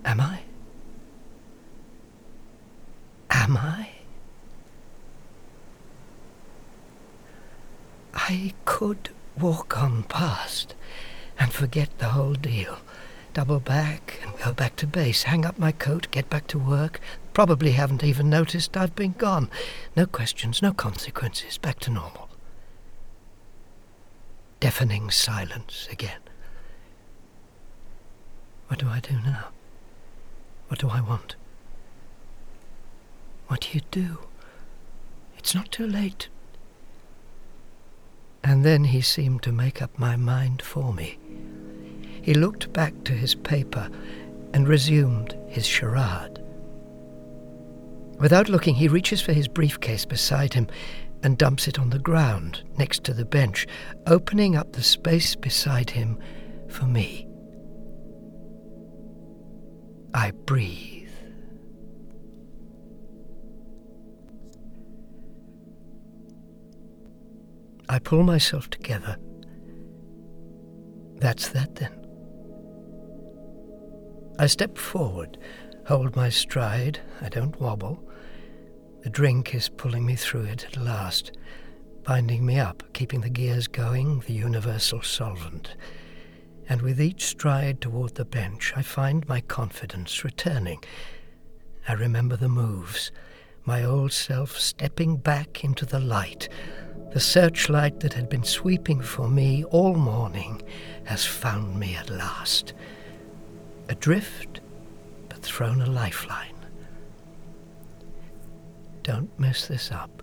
Am 0.04 0.20
I? 0.20 0.40
Am 3.40 3.56
I? 3.56 3.88
I 8.14 8.54
could 8.64 9.10
walk 9.38 9.76
on 9.82 10.04
past 10.04 10.74
and 11.38 11.52
forget 11.52 11.88
the 11.98 12.10
whole 12.10 12.34
deal 12.34 12.78
double 13.32 13.60
back 13.60 14.20
and 14.22 14.36
go 14.38 14.52
back 14.52 14.76
to 14.76 14.86
base, 14.86 15.24
hang 15.24 15.44
up 15.44 15.58
my 15.58 15.72
coat, 15.72 16.08
get 16.10 16.28
back 16.28 16.46
to 16.48 16.58
work. 16.58 17.00
Probably 17.32 17.72
haven't 17.72 18.04
even 18.04 18.28
noticed 18.28 18.76
I've 18.76 18.96
been 18.96 19.12
gone. 19.12 19.48
No 19.96 20.06
questions, 20.06 20.62
no 20.62 20.72
consequences, 20.72 21.58
back 21.58 21.78
to 21.80 21.90
normal. 21.90 22.28
Deafening 24.58 25.10
silence 25.10 25.88
again. 25.90 26.20
What 28.68 28.78
do 28.78 28.88
I 28.88 29.00
do 29.00 29.14
now? 29.14 29.48
What 30.68 30.80
do 30.80 30.88
I 30.88 31.00
want? 31.00 31.36
What 33.50 33.62
do 33.62 33.68
you 33.72 33.80
do? 33.90 34.18
It's 35.36 35.56
not 35.56 35.72
too 35.72 35.84
late. 35.84 36.28
And 38.44 38.64
then 38.64 38.84
he 38.84 39.00
seemed 39.00 39.42
to 39.42 39.50
make 39.50 39.82
up 39.82 39.98
my 39.98 40.14
mind 40.14 40.62
for 40.62 40.94
me. 40.94 41.18
He 42.22 42.32
looked 42.32 42.72
back 42.72 43.02
to 43.02 43.12
his 43.12 43.34
paper 43.34 43.90
and 44.54 44.68
resumed 44.68 45.36
his 45.48 45.66
charade. 45.66 46.38
Without 48.20 48.48
looking, 48.48 48.76
he 48.76 48.86
reaches 48.86 49.20
for 49.20 49.32
his 49.32 49.48
briefcase 49.48 50.04
beside 50.04 50.54
him 50.54 50.68
and 51.24 51.36
dumps 51.36 51.66
it 51.66 51.76
on 51.76 51.90
the 51.90 51.98
ground 51.98 52.62
next 52.78 53.02
to 53.02 53.12
the 53.12 53.24
bench, 53.24 53.66
opening 54.06 54.54
up 54.54 54.74
the 54.74 54.82
space 54.84 55.34
beside 55.34 55.90
him 55.90 56.20
for 56.68 56.84
me. 56.84 57.26
I 60.14 60.30
breathe. 60.30 60.99
I 67.90 67.98
pull 67.98 68.22
myself 68.22 68.70
together. 68.70 69.16
That's 71.16 71.48
that 71.48 71.74
then. 71.74 71.92
I 74.38 74.46
step 74.46 74.78
forward, 74.78 75.38
hold 75.88 76.14
my 76.14 76.28
stride, 76.28 77.00
I 77.20 77.28
don't 77.28 77.60
wobble. 77.60 78.08
The 79.02 79.10
drink 79.10 79.56
is 79.56 79.68
pulling 79.68 80.06
me 80.06 80.14
through 80.14 80.44
it 80.44 80.66
at 80.66 80.76
last, 80.76 81.32
binding 82.04 82.46
me 82.46 82.60
up, 82.60 82.84
keeping 82.92 83.22
the 83.22 83.28
gears 83.28 83.66
going, 83.66 84.20
the 84.20 84.34
universal 84.34 85.02
solvent. 85.02 85.74
And 86.68 86.82
with 86.82 87.00
each 87.00 87.24
stride 87.26 87.80
toward 87.80 88.14
the 88.14 88.24
bench, 88.24 88.72
I 88.76 88.82
find 88.82 89.28
my 89.28 89.40
confidence 89.40 90.22
returning. 90.22 90.84
I 91.88 91.94
remember 91.94 92.36
the 92.36 92.48
moves, 92.48 93.10
my 93.64 93.84
old 93.84 94.12
self 94.12 94.58
stepping 94.58 95.16
back 95.16 95.64
into 95.64 95.86
the 95.86 96.00
light. 96.00 96.48
The 97.12 97.20
searchlight 97.20 98.00
that 98.00 98.14
had 98.14 98.28
been 98.28 98.44
sweeping 98.44 99.00
for 99.00 99.28
me 99.28 99.64
all 99.64 99.94
morning 99.94 100.62
has 101.04 101.24
found 101.24 101.78
me 101.78 101.96
at 101.96 102.08
last 102.08 102.72
adrift, 103.88 104.60
but 105.28 105.42
thrown 105.42 105.82
a 105.82 105.86
lifeline. 105.86 106.54
Don't 109.02 109.36
mess 109.38 109.66
this 109.66 109.90
up. 109.90 110.22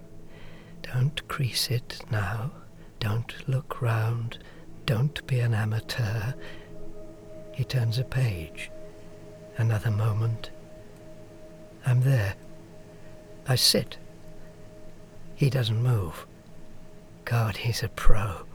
Don't 0.81 1.27
crease 1.27 1.69
it 1.69 1.99
now. 2.09 2.51
Don't 2.99 3.33
look 3.47 3.81
round. 3.81 4.39
Don't 4.85 5.25
be 5.27 5.39
an 5.39 5.53
amateur. 5.53 6.33
He 7.53 7.65
turns 7.65 7.99
a 7.99 8.05
page. 8.05 8.71
Another 9.57 9.91
moment. 9.91 10.51
I'm 11.85 12.01
there. 12.01 12.35
I 13.47 13.55
sit. 13.55 13.97
He 15.35 15.49
doesn't 15.49 15.81
move. 15.81 16.25
God, 17.25 17.57
he's 17.57 17.83
a 17.83 17.89
pro. 17.89 18.45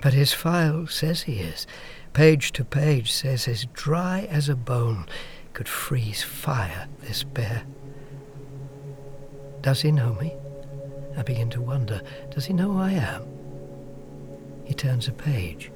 But 0.00 0.14
his 0.14 0.32
file 0.32 0.86
says 0.86 1.22
he 1.22 1.40
is. 1.40 1.66
Page 2.12 2.52
to 2.52 2.64
page 2.64 3.12
says 3.12 3.46
as 3.46 3.66
dry 3.72 4.26
as 4.30 4.48
a 4.48 4.56
bone 4.56 5.06
could 5.52 5.68
freeze 5.68 6.22
fire, 6.22 6.88
this 7.02 7.22
bear. 7.22 7.64
Does 9.60 9.82
he 9.82 9.92
know 9.92 10.14
me? 10.14 10.34
I 11.16 11.22
begin 11.22 11.50
to 11.50 11.60
wonder. 11.60 12.00
Does 12.30 12.46
he 12.46 12.52
know 12.52 12.72
who 12.72 12.80
I 12.80 12.92
am? 12.92 13.26
He 14.64 14.74
turns 14.74 15.06
a 15.06 15.12
page. 15.12 15.70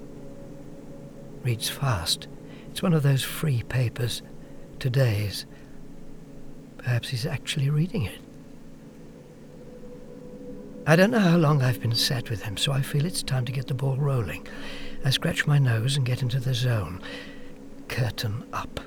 Reads 1.43 1.69
fast. 1.69 2.29
It's 2.71 2.83
one 2.83 2.95
of 2.95 3.03
those 3.03 3.23
free 3.23 3.63
papers. 3.63 4.23
Today's. 4.79 5.47
Perhaps 6.85 7.09
he's 7.09 7.27
actually 7.27 7.71
reading 7.71 8.05
it. 8.05 8.21
I 10.87 10.97
don't 10.97 11.11
know 11.11 11.19
how 11.19 11.39
long 11.39 11.63
I've 11.63 11.81
been 11.81 11.95
sat 11.95 12.29
with 12.29 12.43
him, 12.43 12.59
so 12.59 12.71
I 12.71 12.83
feel 12.83 13.07
it's 13.07 13.23
time 13.23 13.47
to 13.47 13.53
get 13.53 13.69
the 13.69 13.75
ball 13.75 13.97
rolling. 13.97 14.47
I 15.03 15.11
scratch 15.11 15.47
my 15.47 15.59
nose 15.59 15.97
and 15.97 16.05
get 16.05 16.21
into 16.21 16.39
the 16.39 16.53
zone. 16.53 17.01
Curtain 17.89 18.45
up. 18.53 18.81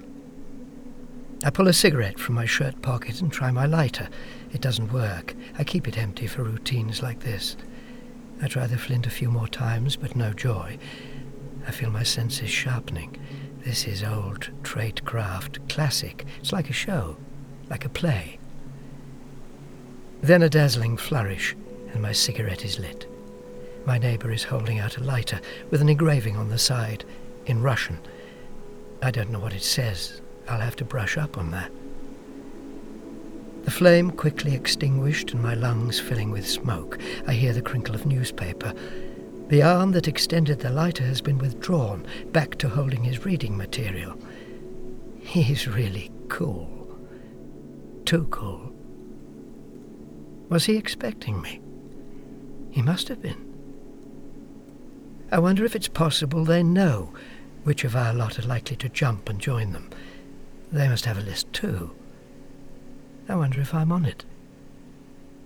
I 1.44 1.50
pull 1.50 1.68
a 1.68 1.74
cigarette 1.74 2.20
from 2.20 2.36
my 2.36 2.46
shirt 2.46 2.82
pocket 2.84 3.20
and 3.20 3.32
try 3.32 3.50
my 3.52 3.66
lighter. 3.66 4.10
It 4.54 4.62
doesn't 4.62 4.94
work. 4.94 5.36
I 5.58 5.64
keep 5.64 5.88
it 5.88 5.98
empty 5.98 6.28
for 6.28 6.44
routines 6.44 7.02
like 7.02 7.22
this. 7.22 7.58
I 8.42 8.48
try 8.48 8.68
the 8.68 8.78
flint 8.78 9.08
a 9.08 9.12
few 9.12 9.32
more 9.32 9.48
times, 9.48 9.96
but 9.96 10.16
no 10.16 10.34
joy. 10.34 10.78
I 11.66 11.72
feel 11.72 11.90
my 11.90 12.04
senses 12.04 12.50
sharpening. 12.50 13.18
This 13.66 13.88
is 13.88 14.04
old 14.04 14.52
tradecraft, 14.62 15.68
classic. 15.68 16.26
It's 16.40 16.54
like 16.54 16.70
a 16.70 16.74
show, 16.74 17.18
like 17.70 17.86
a 17.86 17.90
play. 17.90 18.40
Then 20.22 20.42
a 20.42 20.50
dazzling 20.50 20.98
flourish, 20.98 21.56
and 21.94 22.02
my 22.02 22.12
cigarette 22.12 22.66
is 22.66 22.80
lit. 22.80 23.08
My 23.86 23.98
neighbour 23.98 24.32
is 24.32 24.44
holding 24.44 24.80
out 24.80 24.98
a 24.98 25.04
lighter 25.04 25.40
with 25.70 25.82
an 25.82 25.90
engraving 25.90 26.36
on 26.36 26.50
the 26.50 26.58
side, 26.58 27.06
in 27.46 27.62
Russian. 27.62 28.00
I 29.02 29.12
don't 29.12 29.30
know 29.30 29.40
what 29.40 29.54
it 29.54 29.64
says. 29.64 30.22
I'll 30.48 30.60
have 30.60 30.76
to 30.78 30.86
brush 30.86 31.18
up 31.18 31.38
on 31.38 31.52
that. 31.52 31.72
The 33.64 33.72
flame 33.72 34.12
quickly 34.12 34.56
extinguished 34.56 35.34
and 35.34 35.44
my 35.44 35.54
lungs 35.54 36.00
filling 36.00 36.32
with 36.32 36.48
smoke. 36.48 37.00
I 37.28 37.34
hear 37.34 37.54
the 37.54 37.62
crinkle 37.62 37.96
of 37.96 38.06
newspaper. 38.06 38.74
The 39.50 39.62
arm 39.62 39.92
that 39.92 40.08
extended 40.08 40.60
the 40.60 40.70
lighter 40.70 41.04
has 41.06 41.22
been 41.22 41.38
withdrawn, 41.38 42.06
back 42.32 42.58
to 42.60 42.70
holding 42.70 43.04
his 43.04 43.26
reading 43.26 43.56
material. 43.56 44.18
He's 45.20 45.68
really 45.68 46.12
cool. 46.28 46.77
Too 48.08 48.24
cool. 48.32 48.72
Was 50.48 50.64
he 50.64 50.78
expecting 50.78 51.42
me? 51.42 51.60
He 52.72 52.82
must 52.82 53.10
have 53.10 53.22
been. 53.22 53.54
I 55.30 55.40
wonder 55.40 55.66
if 55.66 55.76
it's 55.76 55.90
possible 55.90 56.46
they 56.46 56.64
know 56.64 57.12
which 57.66 57.84
of 57.84 57.98
our 57.98 58.14
lot 58.14 58.40
are 58.40 58.48
likely 58.48 58.78
to 58.78 58.88
jump 58.88 59.28
and 59.28 59.42
join 59.42 59.74
them. 59.74 59.90
They 60.72 60.88
must 60.88 61.04
have 61.04 61.18
a 61.18 61.22
list 61.22 61.52
too. 61.52 61.94
I 63.28 63.36
wonder 63.36 63.60
if 63.60 63.74
I'm 63.74 63.92
on 63.92 64.06
it. 64.06 64.24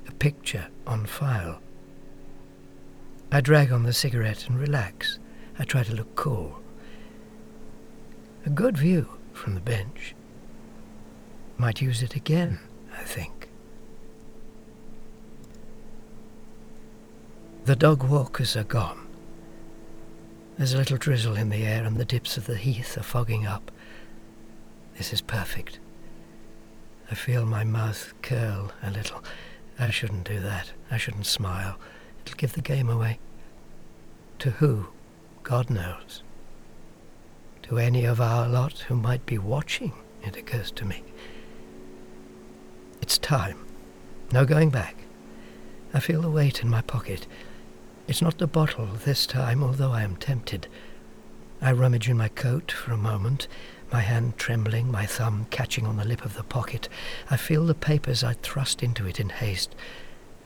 A 0.08 0.12
picture 0.12 0.68
on 0.86 1.08
file. 1.08 1.62
I 3.32 3.42
drag 3.42 3.72
on 3.72 3.82
the 3.82 3.92
cigarette 3.92 4.48
and 4.48 4.60
relax. 4.60 5.18
I 5.58 5.64
try 5.64 5.82
to 5.82 5.96
look 5.96 6.14
cool. 6.14 6.62
A 8.46 8.52
good 8.52 8.78
view 8.78 9.10
from 9.34 9.56
the 9.56 9.62
bench. 9.62 10.14
Might 11.62 11.80
use 11.80 12.02
it 12.02 12.16
again, 12.16 12.58
I 12.92 13.04
think. 13.04 13.48
The 17.66 17.76
dog 17.76 18.02
walkers 18.02 18.58
are 18.58 18.64
gone. 18.64 19.06
There's 20.58 20.74
a 20.74 20.78
little 20.80 20.98
drizzle 20.98 21.36
in 21.36 21.50
the 21.50 21.64
air 21.64 21.84
and 21.84 21.98
the 21.98 22.04
dips 22.04 22.36
of 22.36 22.48
the 22.48 22.58
heath 22.58 22.98
are 22.98 23.04
fogging 23.04 23.46
up. 23.46 23.70
This 24.98 25.14
is 25.14 25.22
perfect. 25.22 25.78
I 27.12 27.14
feel 27.14 27.46
my 27.46 27.64
mouth 27.64 28.12
curl 28.24 28.72
a 28.82 28.90
little. 28.90 29.24
I 29.78 29.92
shouldn't 29.92 30.28
do 30.28 30.40
that. 30.40 30.72
I 30.90 30.98
shouldn't 30.98 31.28
smile. 31.28 31.78
It'll 32.26 32.38
give 32.38 32.54
the 32.54 32.62
game 32.62 32.90
away. 32.90 33.20
To 34.40 34.50
who? 34.50 34.88
God 35.44 35.70
knows. 35.70 36.24
To 37.62 37.78
any 37.78 38.06
of 38.06 38.20
our 38.20 38.48
lot 38.48 38.80
who 38.88 38.96
might 38.96 39.28
be 39.28 39.38
watching, 39.38 39.94
it 40.24 40.36
occurs 40.36 40.72
to 40.72 40.86
me. 40.86 41.04
It's 43.02 43.18
time. 43.18 43.66
No 44.32 44.46
going 44.46 44.70
back. 44.70 44.96
I 45.94 46.00
feel 46.00 46.22
the 46.22 46.30
weight 46.30 46.62
in 46.62 46.70
my 46.70 46.82
pocket. 46.82 47.28
It's 48.08 48.22
not 48.22 48.38
the 48.38 48.48
bottle 48.48 48.86
this 48.86 49.26
time, 49.26 49.64
although 49.64 49.92
I 49.92 50.04
am 50.04 50.16
tempted. 50.16 50.68
I 51.62 51.72
rummage 51.72 52.10
in 52.10 52.18
my 52.18 52.28
coat 52.30 52.72
for 52.72 52.92
a 52.92 52.98
moment, 52.98 53.48
my 53.92 54.00
hand 54.02 54.38
trembling, 54.38 54.92
my 54.92 55.06
thumb 55.06 55.48
catching 55.50 55.86
on 55.86 55.98
the 55.98 56.06
lip 56.06 56.26
of 56.26 56.36
the 56.36 56.44
pocket. 56.44 56.88
I 57.30 57.38
feel 57.38 57.66
the 57.66 57.76
papers 57.76 58.24
I 58.24 58.34
thrust 58.34 58.82
into 58.82 59.06
it 59.06 59.20
in 59.20 59.30
haste. 59.30 59.76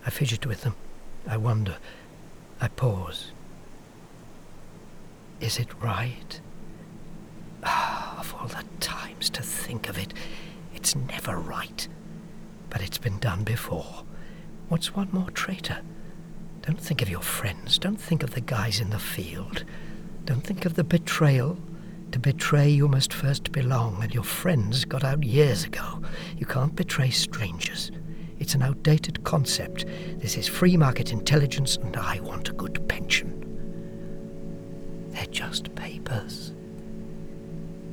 I 0.05 0.09
fidget 0.09 0.45
with 0.45 0.61
them. 0.61 0.75
I 1.27 1.37
wonder. 1.37 1.77
I 2.59 2.67
pause. 2.69 3.31
Is 5.39 5.59
it 5.59 5.69
right? 5.81 6.39
Ah, 7.63 8.19
of 8.19 8.33
all 8.35 8.47
the 8.47 8.63
times 8.79 9.29
to 9.31 9.41
think 9.41 9.89
of 9.89 9.97
it, 9.97 10.13
it's 10.73 10.95
never 10.95 11.37
right. 11.37 11.87
But 12.75 12.83
it's 12.83 12.97
been 12.97 13.19
done 13.19 13.45
before. 13.45 14.03
What's 14.67 14.93
one 14.93 15.07
more 15.13 15.31
traitor? 15.31 15.79
Don't 16.61 16.77
think 16.77 17.01
of 17.01 17.07
your 17.07 17.21
friends. 17.21 17.79
Don't 17.79 17.95
think 17.95 18.21
of 18.21 18.31
the 18.31 18.41
guys 18.41 18.81
in 18.81 18.89
the 18.89 18.99
field. 18.99 19.63
Don't 20.25 20.43
think 20.43 20.65
of 20.65 20.73
the 20.73 20.83
betrayal. 20.83 21.57
To 22.11 22.19
betray, 22.19 22.67
you 22.67 22.89
must 22.89 23.13
first 23.13 23.53
belong, 23.53 24.03
and 24.03 24.13
your 24.13 24.25
friends 24.25 24.83
got 24.83 25.05
out 25.05 25.23
years 25.23 25.63
ago. 25.63 26.01
You 26.37 26.45
can't 26.45 26.75
betray 26.75 27.11
strangers. 27.11 27.91
It's 28.39 28.55
an 28.55 28.61
outdated 28.61 29.23
concept. 29.23 29.85
This 30.17 30.35
is 30.35 30.45
free 30.45 30.75
market 30.75 31.13
intelligence, 31.13 31.77
and 31.77 31.95
I 31.95 32.19
want 32.19 32.49
a 32.49 32.53
good 32.53 32.85
pension. 32.89 33.41
They're 35.11 35.27
just 35.27 35.73
papers. 35.75 36.51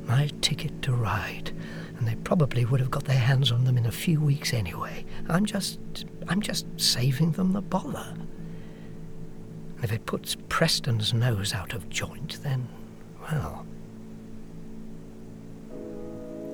My 0.07 0.29
ticket 0.41 0.81
to 0.81 0.91
ride, 0.91 1.53
and 2.03 2.11
they 2.11 2.21
probably 2.21 2.65
would 2.65 2.81
have 2.81 2.91
got 2.91 3.05
their 3.05 3.17
hands 3.17 3.49
on 3.49 3.63
them 3.63 3.77
in 3.77 3.85
a 3.85 3.91
few 3.91 4.19
weeks 4.19 4.53
anyway. 4.53 5.05
I'm 5.29 5.45
just. 5.45 5.79
I'm 6.27 6.41
just 6.41 6.65
saving 6.75 7.31
them 7.31 7.53
the 7.53 7.61
bother. 7.61 8.13
If 9.81 9.93
it 9.93 10.05
puts 10.05 10.35
Preston's 10.49 11.13
nose 11.13 11.53
out 11.53 11.73
of 11.73 11.87
joint, 11.87 12.43
then, 12.43 12.67
well. 13.21 13.65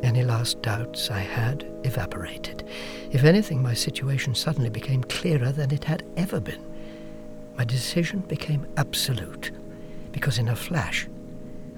Any 0.03 0.23
last 0.23 0.61
doubts 0.61 1.09
I 1.09 1.21
had 1.21 1.65
evaporated. 1.83 2.67
If 3.11 3.23
anything, 3.23 3.63
my 3.63 3.73
situation 3.73 4.35
suddenly 4.35 4.69
became 4.69 5.03
clearer 5.03 5.51
than 5.51 5.71
it 5.71 5.83
had 5.83 6.05
ever 6.15 6.39
been. 6.39 6.63
My 7.57 7.63
decision 7.63 8.19
became 8.19 8.67
absolute, 8.77 9.51
because 10.11 10.37
in 10.37 10.49
a 10.49 10.55
flash, 10.55 11.07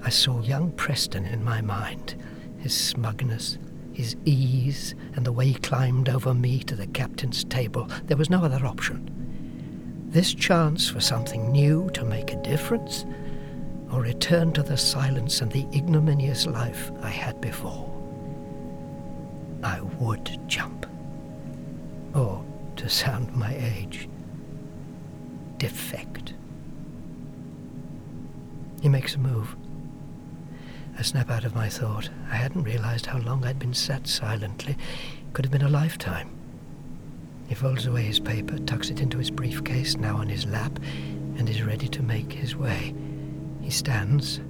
I 0.02 0.10
saw 0.10 0.42
young 0.42 0.72
Preston 0.72 1.24
in 1.24 1.42
my 1.42 1.62
mind, 1.62 2.16
his 2.62 2.72
smugness, 2.72 3.58
his 3.92 4.14
ease, 4.24 4.94
and 5.14 5.26
the 5.26 5.32
way 5.32 5.48
he 5.48 5.54
climbed 5.54 6.08
over 6.08 6.32
me 6.32 6.60
to 6.60 6.76
the 6.76 6.86
captain's 6.86 7.42
table. 7.44 7.88
There 8.04 8.16
was 8.16 8.30
no 8.30 8.44
other 8.44 8.64
option. 8.64 9.08
This 10.08 10.32
chance 10.32 10.88
for 10.88 11.00
something 11.00 11.50
new 11.50 11.90
to 11.90 12.04
make 12.04 12.32
a 12.32 12.42
difference, 12.42 13.04
or 13.90 14.00
return 14.00 14.52
to 14.52 14.62
the 14.62 14.76
silence 14.76 15.40
and 15.40 15.50
the 15.50 15.66
ignominious 15.74 16.46
life 16.46 16.92
I 17.02 17.08
had 17.10 17.40
before. 17.40 17.88
I 19.64 19.80
would 19.80 20.38
jump. 20.46 20.86
Or, 22.14 22.44
to 22.76 22.88
sound 22.88 23.34
my 23.34 23.54
age, 23.56 24.08
defect. 25.56 26.34
He 28.80 28.88
makes 28.88 29.16
a 29.16 29.18
move. 29.18 29.56
I 31.02 31.04
snap 31.04 31.32
out 31.32 31.42
of 31.42 31.56
my 31.56 31.68
thought. 31.68 32.10
I 32.30 32.36
hadn't 32.36 32.62
realized 32.62 33.06
how 33.06 33.18
long 33.18 33.44
I'd 33.44 33.58
been 33.58 33.74
sat 33.74 34.06
silently. 34.06 34.74
It 34.74 35.32
could 35.32 35.44
have 35.44 35.50
been 35.50 35.62
a 35.62 35.68
lifetime. 35.68 36.30
He 37.48 37.56
folds 37.56 37.86
away 37.86 38.02
his 38.02 38.20
paper, 38.20 38.56
tucks 38.60 38.88
it 38.88 39.00
into 39.00 39.18
his 39.18 39.28
briefcase, 39.28 39.96
now 39.96 40.18
on 40.18 40.28
his 40.28 40.46
lap, 40.46 40.78
and 41.36 41.48
is 41.48 41.64
ready 41.64 41.88
to 41.88 42.04
make 42.04 42.32
his 42.32 42.54
way. 42.54 42.94
He 43.62 43.70
stands. 43.70 44.40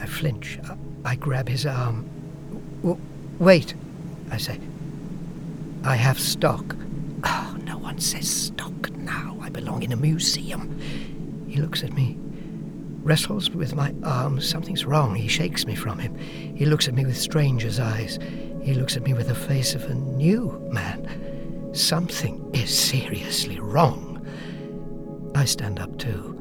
I 0.00 0.06
flinch. 0.06 0.58
I, 0.64 0.76
I 1.04 1.16
grab 1.16 1.50
his 1.50 1.66
arm. 1.66 2.08
Wait, 3.38 3.74
I 4.30 4.38
say. 4.38 4.58
I 5.84 5.96
have 5.96 6.18
stock. 6.18 6.76
Oh, 7.24 7.58
no 7.64 7.76
one 7.76 7.98
says 7.98 8.26
stock 8.26 8.90
now. 8.92 9.36
I 9.42 9.50
belong 9.50 9.82
in 9.82 9.92
a 9.92 9.96
museum. 9.96 10.80
He 11.46 11.60
looks 11.60 11.84
at 11.84 11.92
me, 11.92 12.16
wrestles 13.08 13.50
with 13.50 13.74
my 13.74 13.94
arms. 14.04 14.46
Something's 14.46 14.84
wrong. 14.84 15.14
He 15.14 15.28
shakes 15.28 15.66
me 15.66 15.74
from 15.74 15.98
him. 15.98 16.14
He 16.18 16.66
looks 16.66 16.88
at 16.88 16.94
me 16.94 17.06
with 17.06 17.16
stranger's 17.16 17.80
eyes. 17.80 18.18
He 18.62 18.74
looks 18.74 18.98
at 18.98 19.02
me 19.02 19.14
with 19.14 19.28
the 19.28 19.34
face 19.34 19.74
of 19.74 19.84
a 19.84 19.94
new 19.94 20.60
man. 20.70 21.70
Something 21.72 22.50
is 22.52 22.68
seriously 22.68 23.58
wrong. 23.58 24.26
I 25.34 25.46
stand 25.46 25.80
up 25.80 25.96
too. 25.98 26.34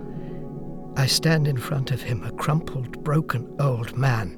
I 0.98 1.06
stand 1.06 1.48
in 1.48 1.58
front 1.58 1.92
of 1.92 2.02
him, 2.02 2.24
a 2.24 2.32
crumpled, 2.32 3.02
broken 3.02 3.56
old 3.60 3.96
man. 3.96 4.34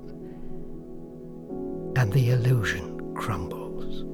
And 1.96 2.13
the 2.13 2.30
illusion 2.30 3.15
crumbles. 3.15 4.06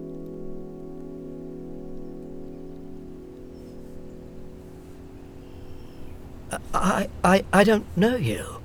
I, 6.86 7.10
I, 7.24 7.43
I 7.52 7.63
don't 7.63 7.98
know 7.98 8.15
you, 8.15 8.62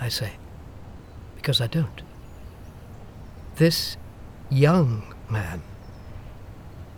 I 0.00 0.08
say, 0.08 0.34
because 1.34 1.60
I 1.60 1.66
don't. 1.66 2.00
This 3.56 3.96
young 4.48 5.12
man 5.28 5.62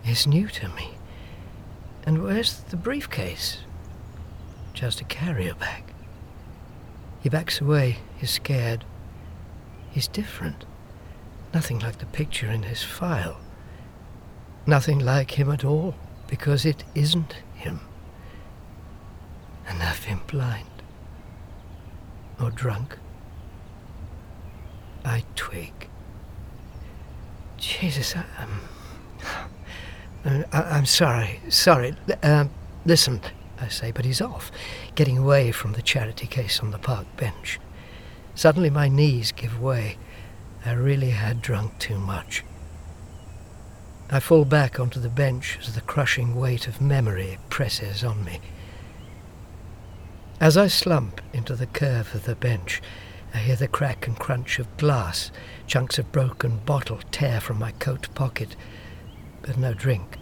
is 0.05 0.27
new 0.27 0.47
to 0.47 0.69
me. 0.69 0.91
And 2.05 2.21
where's 2.21 2.59
the 2.59 2.77
briefcase? 2.77 3.61
Just 4.75 5.01
a 5.01 5.05
carrier 5.05 5.55
bag. 5.55 5.85
He 7.23 7.29
backs 7.29 7.59
away. 7.59 7.97
He's 8.17 8.29
scared. 8.29 8.85
He's 9.89 10.07
different. 10.07 10.65
Nothing 11.51 11.79
like 11.79 11.97
the 11.97 12.05
picture 12.05 12.45
in 12.45 12.61
his 12.61 12.83
file. 12.83 13.39
Nothing 14.67 14.99
like 14.99 15.31
him 15.31 15.49
at 15.49 15.65
all, 15.65 15.95
because 16.27 16.63
it 16.63 16.83
isn't 16.93 17.37
him. 17.55 17.79
And 19.69 19.81
I've 19.81 20.05
been 20.05 20.19
blind. 20.27 20.67
Or 22.41 22.49
drunk. 22.49 22.97
I 25.05 25.23
twig. 25.35 25.87
Jesus, 27.57 28.15
I, 28.15 28.25
am 28.39 28.61
I, 30.51 30.77
am 30.77 30.85
sorry. 30.85 31.39
Sorry. 31.49 31.95
Um, 32.23 32.49
listen, 32.85 33.21
I 33.59 33.67
say, 33.67 33.91
but 33.91 34.05
he's 34.05 34.21
off, 34.21 34.51
getting 34.95 35.17
away 35.17 35.51
from 35.51 35.73
the 35.73 35.81
charity 35.81 36.27
case 36.27 36.59
on 36.59 36.71
the 36.71 36.77
park 36.77 37.05
bench. 37.17 37.59
Suddenly 38.35 38.69
my 38.69 38.87
knees 38.87 39.31
give 39.31 39.61
way. 39.61 39.97
I 40.65 40.73
really 40.73 41.11
had 41.11 41.41
drunk 41.41 41.77
too 41.79 41.97
much. 41.97 42.43
I 44.11 44.19
fall 44.19 44.45
back 44.45 44.79
onto 44.79 44.99
the 44.99 45.09
bench 45.09 45.57
as 45.61 45.75
the 45.75 45.81
crushing 45.81 46.35
weight 46.35 46.67
of 46.67 46.81
memory 46.81 47.37
presses 47.49 48.03
on 48.03 48.25
me. 48.25 48.39
As 50.39 50.55
I 50.55 50.67
slump 50.67 51.19
into 51.33 51.53
the 51.53 51.65
curve 51.65 52.15
of 52.15 52.23
the 52.23 52.35
bench, 52.35 52.81
I 53.33 53.39
hear 53.39 53.57
the 53.57 53.67
crack 53.67 54.07
and 54.07 54.17
crunch 54.17 54.57
of 54.57 54.77
glass, 54.77 55.31
chunks 55.67 55.99
of 55.99 56.13
broken 56.13 56.59
bottle 56.59 56.99
tear 57.11 57.41
from 57.41 57.59
my 57.59 57.73
coat 57.73 58.07
pocket, 58.15 58.55
but 59.41 59.57
no 59.57 59.73
drink. 59.73 60.17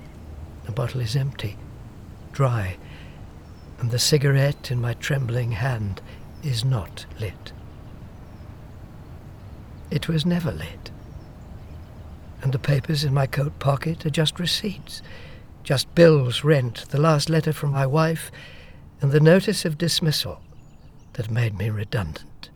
The 0.66 0.72
bottle 0.72 1.02
is 1.02 1.16
empty, 1.16 1.56
dry, 2.32 2.78
and 3.78 3.92
the 3.92 4.00
cigarette 4.00 4.72
in 4.72 4.82
my 4.82 4.96
trembling 4.96 5.52
hand 5.52 6.02
is 6.42 6.66
not 6.66 7.06
lit. 7.20 7.52
It 9.92 10.08
was 10.08 10.26
never 10.26 10.52
lit. 10.52 10.90
And 12.42 12.54
the 12.54 12.60
papers 12.60 13.04
in 13.04 13.14
my 13.14 13.28
coat 13.28 13.60
pocket 13.60 14.04
are 14.04 14.10
just 14.10 14.40
receipts, 14.40 15.04
just 15.64 15.94
bills, 15.94 16.44
rent, 16.44 16.90
the 16.90 17.00
last 17.00 17.30
letter 17.30 17.54
from 17.54 17.72
my 17.72 17.86
wife, 17.86 18.32
and 19.02 19.12
the 19.12 19.20
notice 19.20 19.66
of 19.66 19.78
dismissal 19.78 20.42
that 21.14 21.30
made 21.30 21.58
me 21.58 21.70
redundant. 21.70 22.50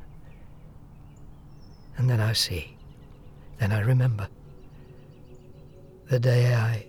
And 1.98 2.10
then 2.10 2.20
I 2.20 2.34
see, 2.34 2.78
then 3.60 3.72
I 3.72 3.80
remember 3.82 4.28
the 6.10 6.20
day 6.20 6.54
I 6.54 6.86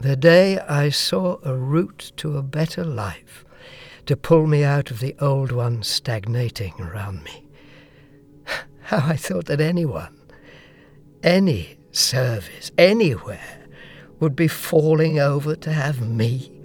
the 0.00 0.16
day 0.16 0.58
I 0.58 0.88
saw 0.88 1.36
a 1.44 1.54
route 1.54 2.10
to 2.16 2.36
a 2.36 2.42
better 2.42 2.84
life, 2.84 3.44
to 4.06 4.16
pull 4.16 4.48
me 4.48 4.64
out 4.64 4.90
of 4.90 4.98
the 4.98 5.14
old 5.20 5.52
one 5.52 5.84
stagnating 5.84 6.74
around 6.80 7.22
me. 7.22 7.46
How 8.80 9.06
I 9.06 9.14
thought 9.14 9.44
that 9.46 9.60
anyone, 9.60 10.18
any 11.22 11.76
service, 11.92 12.72
anywhere, 12.76 13.68
would 14.18 14.34
be 14.34 14.48
falling 14.48 15.20
over 15.20 15.54
to 15.54 15.72
have 15.72 16.00
me. 16.00 16.61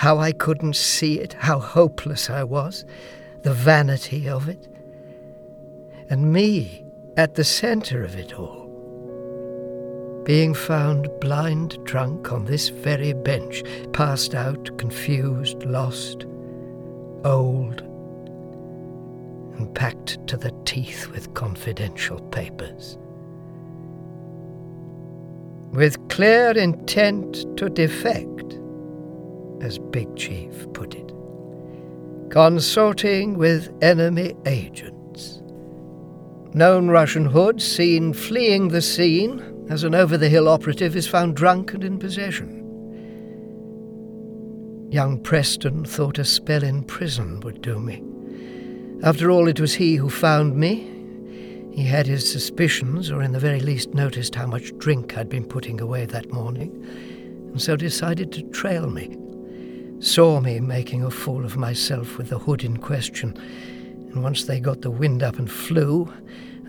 How 0.00 0.16
I 0.16 0.32
couldn't 0.32 0.76
see 0.76 1.20
it, 1.20 1.34
how 1.34 1.58
hopeless 1.58 2.30
I 2.30 2.42
was, 2.42 2.86
the 3.42 3.52
vanity 3.52 4.30
of 4.30 4.48
it. 4.48 4.66
And 6.08 6.32
me 6.32 6.86
at 7.18 7.34
the 7.34 7.44
center 7.44 8.02
of 8.02 8.16
it 8.16 8.32
all 8.32 8.66
being 10.24 10.54
found 10.54 11.10
blind 11.20 11.76
drunk 11.84 12.32
on 12.32 12.46
this 12.46 12.70
very 12.70 13.12
bench, 13.12 13.62
passed 13.92 14.34
out, 14.34 14.70
confused, 14.78 15.64
lost, 15.64 16.24
old, 17.22 17.82
and 19.58 19.74
packed 19.74 20.26
to 20.28 20.38
the 20.38 20.52
teeth 20.64 21.08
with 21.08 21.34
confidential 21.34 22.20
papers. 22.30 22.96
With 25.74 26.08
clear 26.08 26.52
intent 26.52 27.44
to 27.58 27.68
defect, 27.68 28.49
as 29.60 29.78
Big 29.78 30.14
Chief 30.16 30.66
put 30.72 30.94
it, 30.94 31.12
consorting 32.30 33.36
with 33.38 33.70
enemy 33.82 34.34
agents. 34.46 35.40
Known 36.52 36.88
Russian 36.88 37.26
hood 37.26 37.62
seen 37.62 38.12
fleeing 38.12 38.68
the 38.68 38.82
scene 38.82 39.66
as 39.70 39.84
an 39.84 39.94
over 39.94 40.16
the 40.16 40.28
hill 40.28 40.48
operative 40.48 40.96
is 40.96 41.06
found 41.06 41.36
drunk 41.36 41.74
and 41.74 41.84
in 41.84 41.98
possession. 41.98 42.56
Young 44.90 45.20
Preston 45.20 45.84
thought 45.84 46.18
a 46.18 46.24
spell 46.24 46.64
in 46.64 46.82
prison 46.82 47.38
would 47.40 47.62
do 47.62 47.78
me. 47.78 48.02
After 49.04 49.30
all, 49.30 49.46
it 49.46 49.60
was 49.60 49.74
he 49.74 49.94
who 49.94 50.10
found 50.10 50.56
me. 50.56 50.90
He 51.72 51.84
had 51.84 52.08
his 52.08 52.30
suspicions, 52.30 53.12
or 53.12 53.22
in 53.22 53.30
the 53.30 53.38
very 53.38 53.60
least 53.60 53.94
noticed 53.94 54.34
how 54.34 54.46
much 54.46 54.76
drink 54.78 55.16
I'd 55.16 55.28
been 55.28 55.46
putting 55.46 55.80
away 55.80 56.04
that 56.06 56.32
morning, 56.32 56.84
and 57.52 57.62
so 57.62 57.76
decided 57.76 58.32
to 58.32 58.42
trail 58.50 58.90
me. 58.90 59.16
Saw 60.00 60.40
me 60.40 60.60
making 60.60 61.04
a 61.04 61.10
fool 61.10 61.44
of 61.44 61.58
myself 61.58 62.16
with 62.16 62.30
the 62.30 62.38
hood 62.38 62.64
in 62.64 62.78
question, 62.78 63.36
and 63.36 64.22
once 64.22 64.44
they 64.44 64.58
got 64.58 64.80
the 64.80 64.90
wind 64.90 65.22
up 65.22 65.38
and 65.38 65.50
flew, 65.50 66.10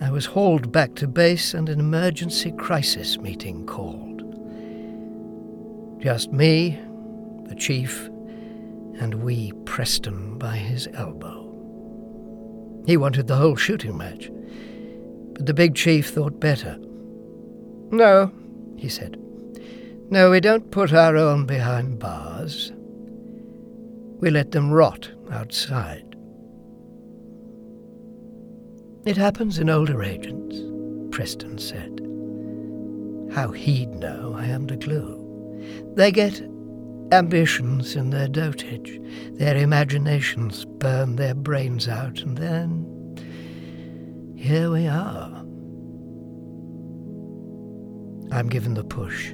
I 0.01 0.11
was 0.11 0.25
hauled 0.25 0.73
back 0.73 0.95
to 0.95 1.07
base 1.07 1.53
and 1.53 1.69
an 1.69 1.79
emergency 1.79 2.51
crisis 2.51 3.17
meeting 3.19 3.65
called. 3.65 4.21
Just 6.01 6.33
me, 6.33 6.77
the 7.45 7.55
chief, 7.55 8.09
and 8.99 9.23
wee 9.23 9.53
Preston 9.63 10.37
by 10.37 10.57
his 10.57 10.89
elbow. 10.93 11.47
He 12.85 12.97
wanted 12.97 13.27
the 13.27 13.37
whole 13.37 13.55
shooting 13.55 13.95
match, 13.95 14.29
but 15.33 15.45
the 15.45 15.53
big 15.53 15.75
chief 15.75 16.09
thought 16.09 16.41
better. 16.41 16.77
No, 17.91 18.33
he 18.75 18.89
said. 18.89 19.17
No, 20.09 20.31
we 20.31 20.41
don't 20.41 20.69
put 20.69 20.91
our 20.91 21.15
own 21.15 21.45
behind 21.45 21.97
bars. 21.97 22.73
We 24.21 24.29
let 24.29 24.51
them 24.51 24.71
rot 24.71 25.09
outside. 25.31 26.05
It 29.03 29.17
happens 29.17 29.57
in 29.57 29.67
older 29.67 30.03
agents, 30.03 30.59
Preston 31.09 31.57
said. 31.57 31.99
How 33.33 33.51
he'd 33.51 33.89
know, 33.89 34.35
I 34.37 34.43
haven't 34.43 34.69
a 34.69 34.77
clue. 34.77 35.17
They 35.95 36.11
get 36.11 36.39
ambitions 37.11 37.95
in 37.95 38.11
their 38.11 38.27
dotage, 38.27 38.99
their 39.37 39.57
imaginations 39.57 40.65
burn 40.65 41.15
their 41.15 41.33
brains 41.33 41.87
out, 41.87 42.19
and 42.19 42.37
then 42.37 42.85
here 44.37 44.69
we 44.69 44.87
are. 44.87 45.29
I'm 48.31 48.49
given 48.49 48.75
the 48.75 48.83
push, 48.83 49.33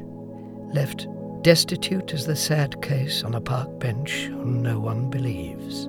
left 0.74 1.08
destitute 1.42 2.14
as 2.14 2.26
the 2.26 2.36
sad 2.36 2.82
case 2.82 3.24
on 3.24 3.36
a 3.36 3.42
park 3.42 3.80
bench 3.80 4.26
whom 4.26 4.62
no 4.62 4.80
one 4.80 5.10
believes 5.10 5.88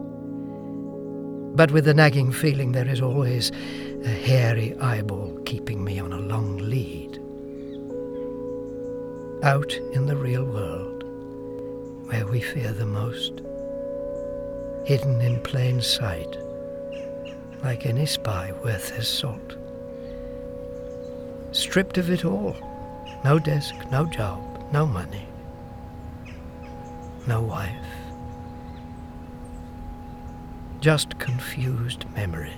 but 1.58 1.72
with 1.72 1.87
the 1.87 1.94
nagging 1.94 2.30
feeling 2.30 2.70
there 2.70 2.87
is 2.87 3.00
always 3.00 3.50
a 4.04 4.08
hairy 4.08 4.78
eyeball 4.78 5.37
keeping 5.44 5.82
me 5.82 5.98
on 5.98 6.12
a 6.12 6.20
long 6.20 6.56
lead. 6.58 7.18
Out 9.42 9.72
in 9.92 10.06
the 10.06 10.14
real 10.14 10.44
world, 10.44 11.02
where 12.08 12.24
we 12.28 12.40
fear 12.40 12.72
the 12.72 12.87
most, 12.87 13.40
hidden 14.87 15.20
in 15.20 15.40
plain 15.40 15.80
sight, 15.80 16.38
like 17.64 17.87
any 17.87 18.06
spy 18.06 18.52
worth 18.62 18.90
his 18.90 19.08
salt. 19.08 19.56
stripped 21.50 21.98
of 21.98 22.08
it 22.08 22.24
all. 22.24 22.56
No 23.24 23.40
desk, 23.40 23.74
no 23.90 24.06
job, 24.06 24.40
no 24.72 24.87
money, 24.87 25.26
no 27.29 27.43
wife. 27.43 27.77
Just 30.81 31.19
confused 31.19 32.07
memories. 32.14 32.55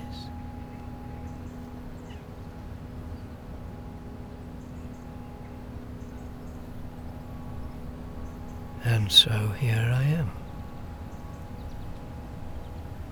And 8.84 9.10
so 9.10 9.30
here 9.58 9.92
I 9.92 10.02
am, 10.04 10.30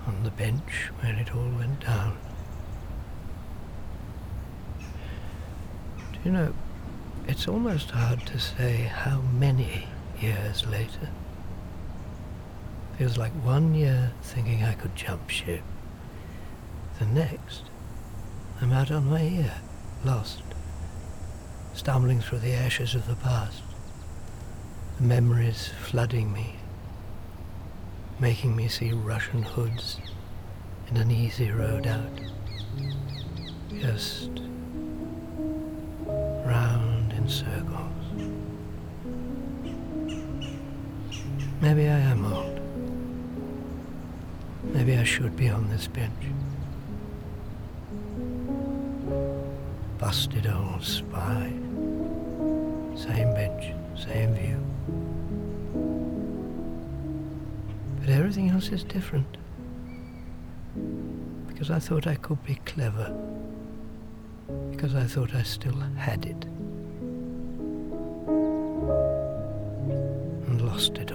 on 0.07 0.23
the 0.23 0.31
bench 0.31 0.91
where 1.01 1.13
it 1.15 1.35
all 1.35 1.49
went 1.57 1.81
down. 1.81 2.17
Do 4.79 6.19
you 6.23 6.31
know, 6.31 6.53
it's 7.27 7.47
almost 7.47 7.91
hard 7.91 8.25
to 8.27 8.39
say 8.39 8.77
how 8.77 9.21
many 9.21 9.87
years 10.19 10.65
later. 10.65 11.09
Feels 12.99 13.17
like 13.17 13.31
one 13.45 13.73
year 13.73 14.11
thinking 14.21 14.63
I 14.63 14.73
could 14.73 14.93
jump 14.93 15.29
ship. 15.29 15.63
The 16.99 17.05
next, 17.05 17.63
I'm 18.61 18.73
out 18.73 18.91
on 18.91 19.09
my 19.09 19.21
ear, 19.21 19.53
lost, 20.03 20.43
stumbling 21.73 22.19
through 22.19 22.39
the 22.39 22.53
ashes 22.53 22.93
of 22.93 23.07
the 23.07 23.15
past 23.15 23.63
the 24.97 25.05
memories 25.05 25.69
flooding 25.79 26.33
me, 26.33 26.55
making 28.19 28.53
me 28.53 28.67
see 28.67 28.91
Russian 28.91 29.43
hoods 29.43 29.97
in 30.89 30.97
an 30.97 31.09
easy 31.09 31.51
road 31.51 31.87
out. 31.87 32.19
Just 33.79 34.29
round 36.45 37.13
in 37.13 37.29
circles. 37.29 37.93
Maybe 41.61 41.87
I 41.87 41.99
am 41.99 42.25
old. 42.25 42.58
Maybe 44.73 44.95
I 44.95 45.03
should 45.03 45.35
be 45.35 45.49
on 45.49 45.69
this 45.69 45.87
bench. 45.87 46.25
Busted 49.97 50.47
old 50.47 50.83
spy. 50.83 51.51
Same 52.95 53.33
bench, 53.33 53.73
same 53.95 54.33
view. 54.35 54.59
But 57.99 58.09
everything 58.09 58.49
else 58.49 58.69
is 58.69 58.83
different. 58.83 59.37
Because 61.47 61.71
I 61.71 61.79
thought 61.79 62.07
I 62.07 62.15
could 62.15 62.43
be 62.45 62.55
clever. 62.65 63.13
Because 64.71 64.95
I 64.95 65.05
thought 65.05 65.35
I 65.35 65.43
still 65.43 65.77
had 65.97 66.25
it. 66.25 66.45
And 70.47 70.61
lost 70.61 70.97
it 70.97 71.08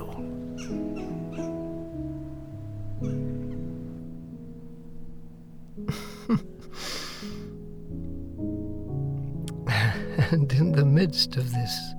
midst 11.15 11.37
of 11.37 11.53
this 11.53 11.95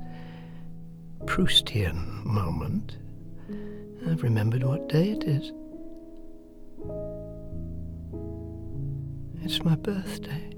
Proustian 1.23 2.25
moment, 2.25 2.97
I've 4.05 4.21
remembered 4.21 4.61
what 4.61 4.89
day 4.89 5.11
it 5.11 5.23
is. 5.23 5.53
It's 9.41 9.63
my 9.63 9.75
birthday. 9.77 10.51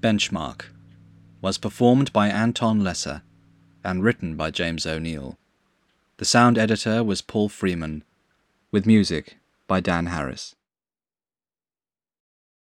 Benchmark 0.00 0.64
was 1.40 1.56
performed 1.56 2.12
by 2.12 2.26
Anton 2.30 2.82
Lesser 2.82 3.22
and 3.84 4.02
written 4.02 4.34
by 4.34 4.50
James 4.50 4.86
O'Neill. 4.86 5.36
The 6.18 6.24
sound 6.24 6.56
editor 6.56 7.04
was 7.04 7.20
Paul 7.20 7.50
Freeman, 7.50 8.02
with 8.70 8.86
music 8.86 9.36
by 9.66 9.80
Dan 9.80 10.06
Harris. 10.06 10.54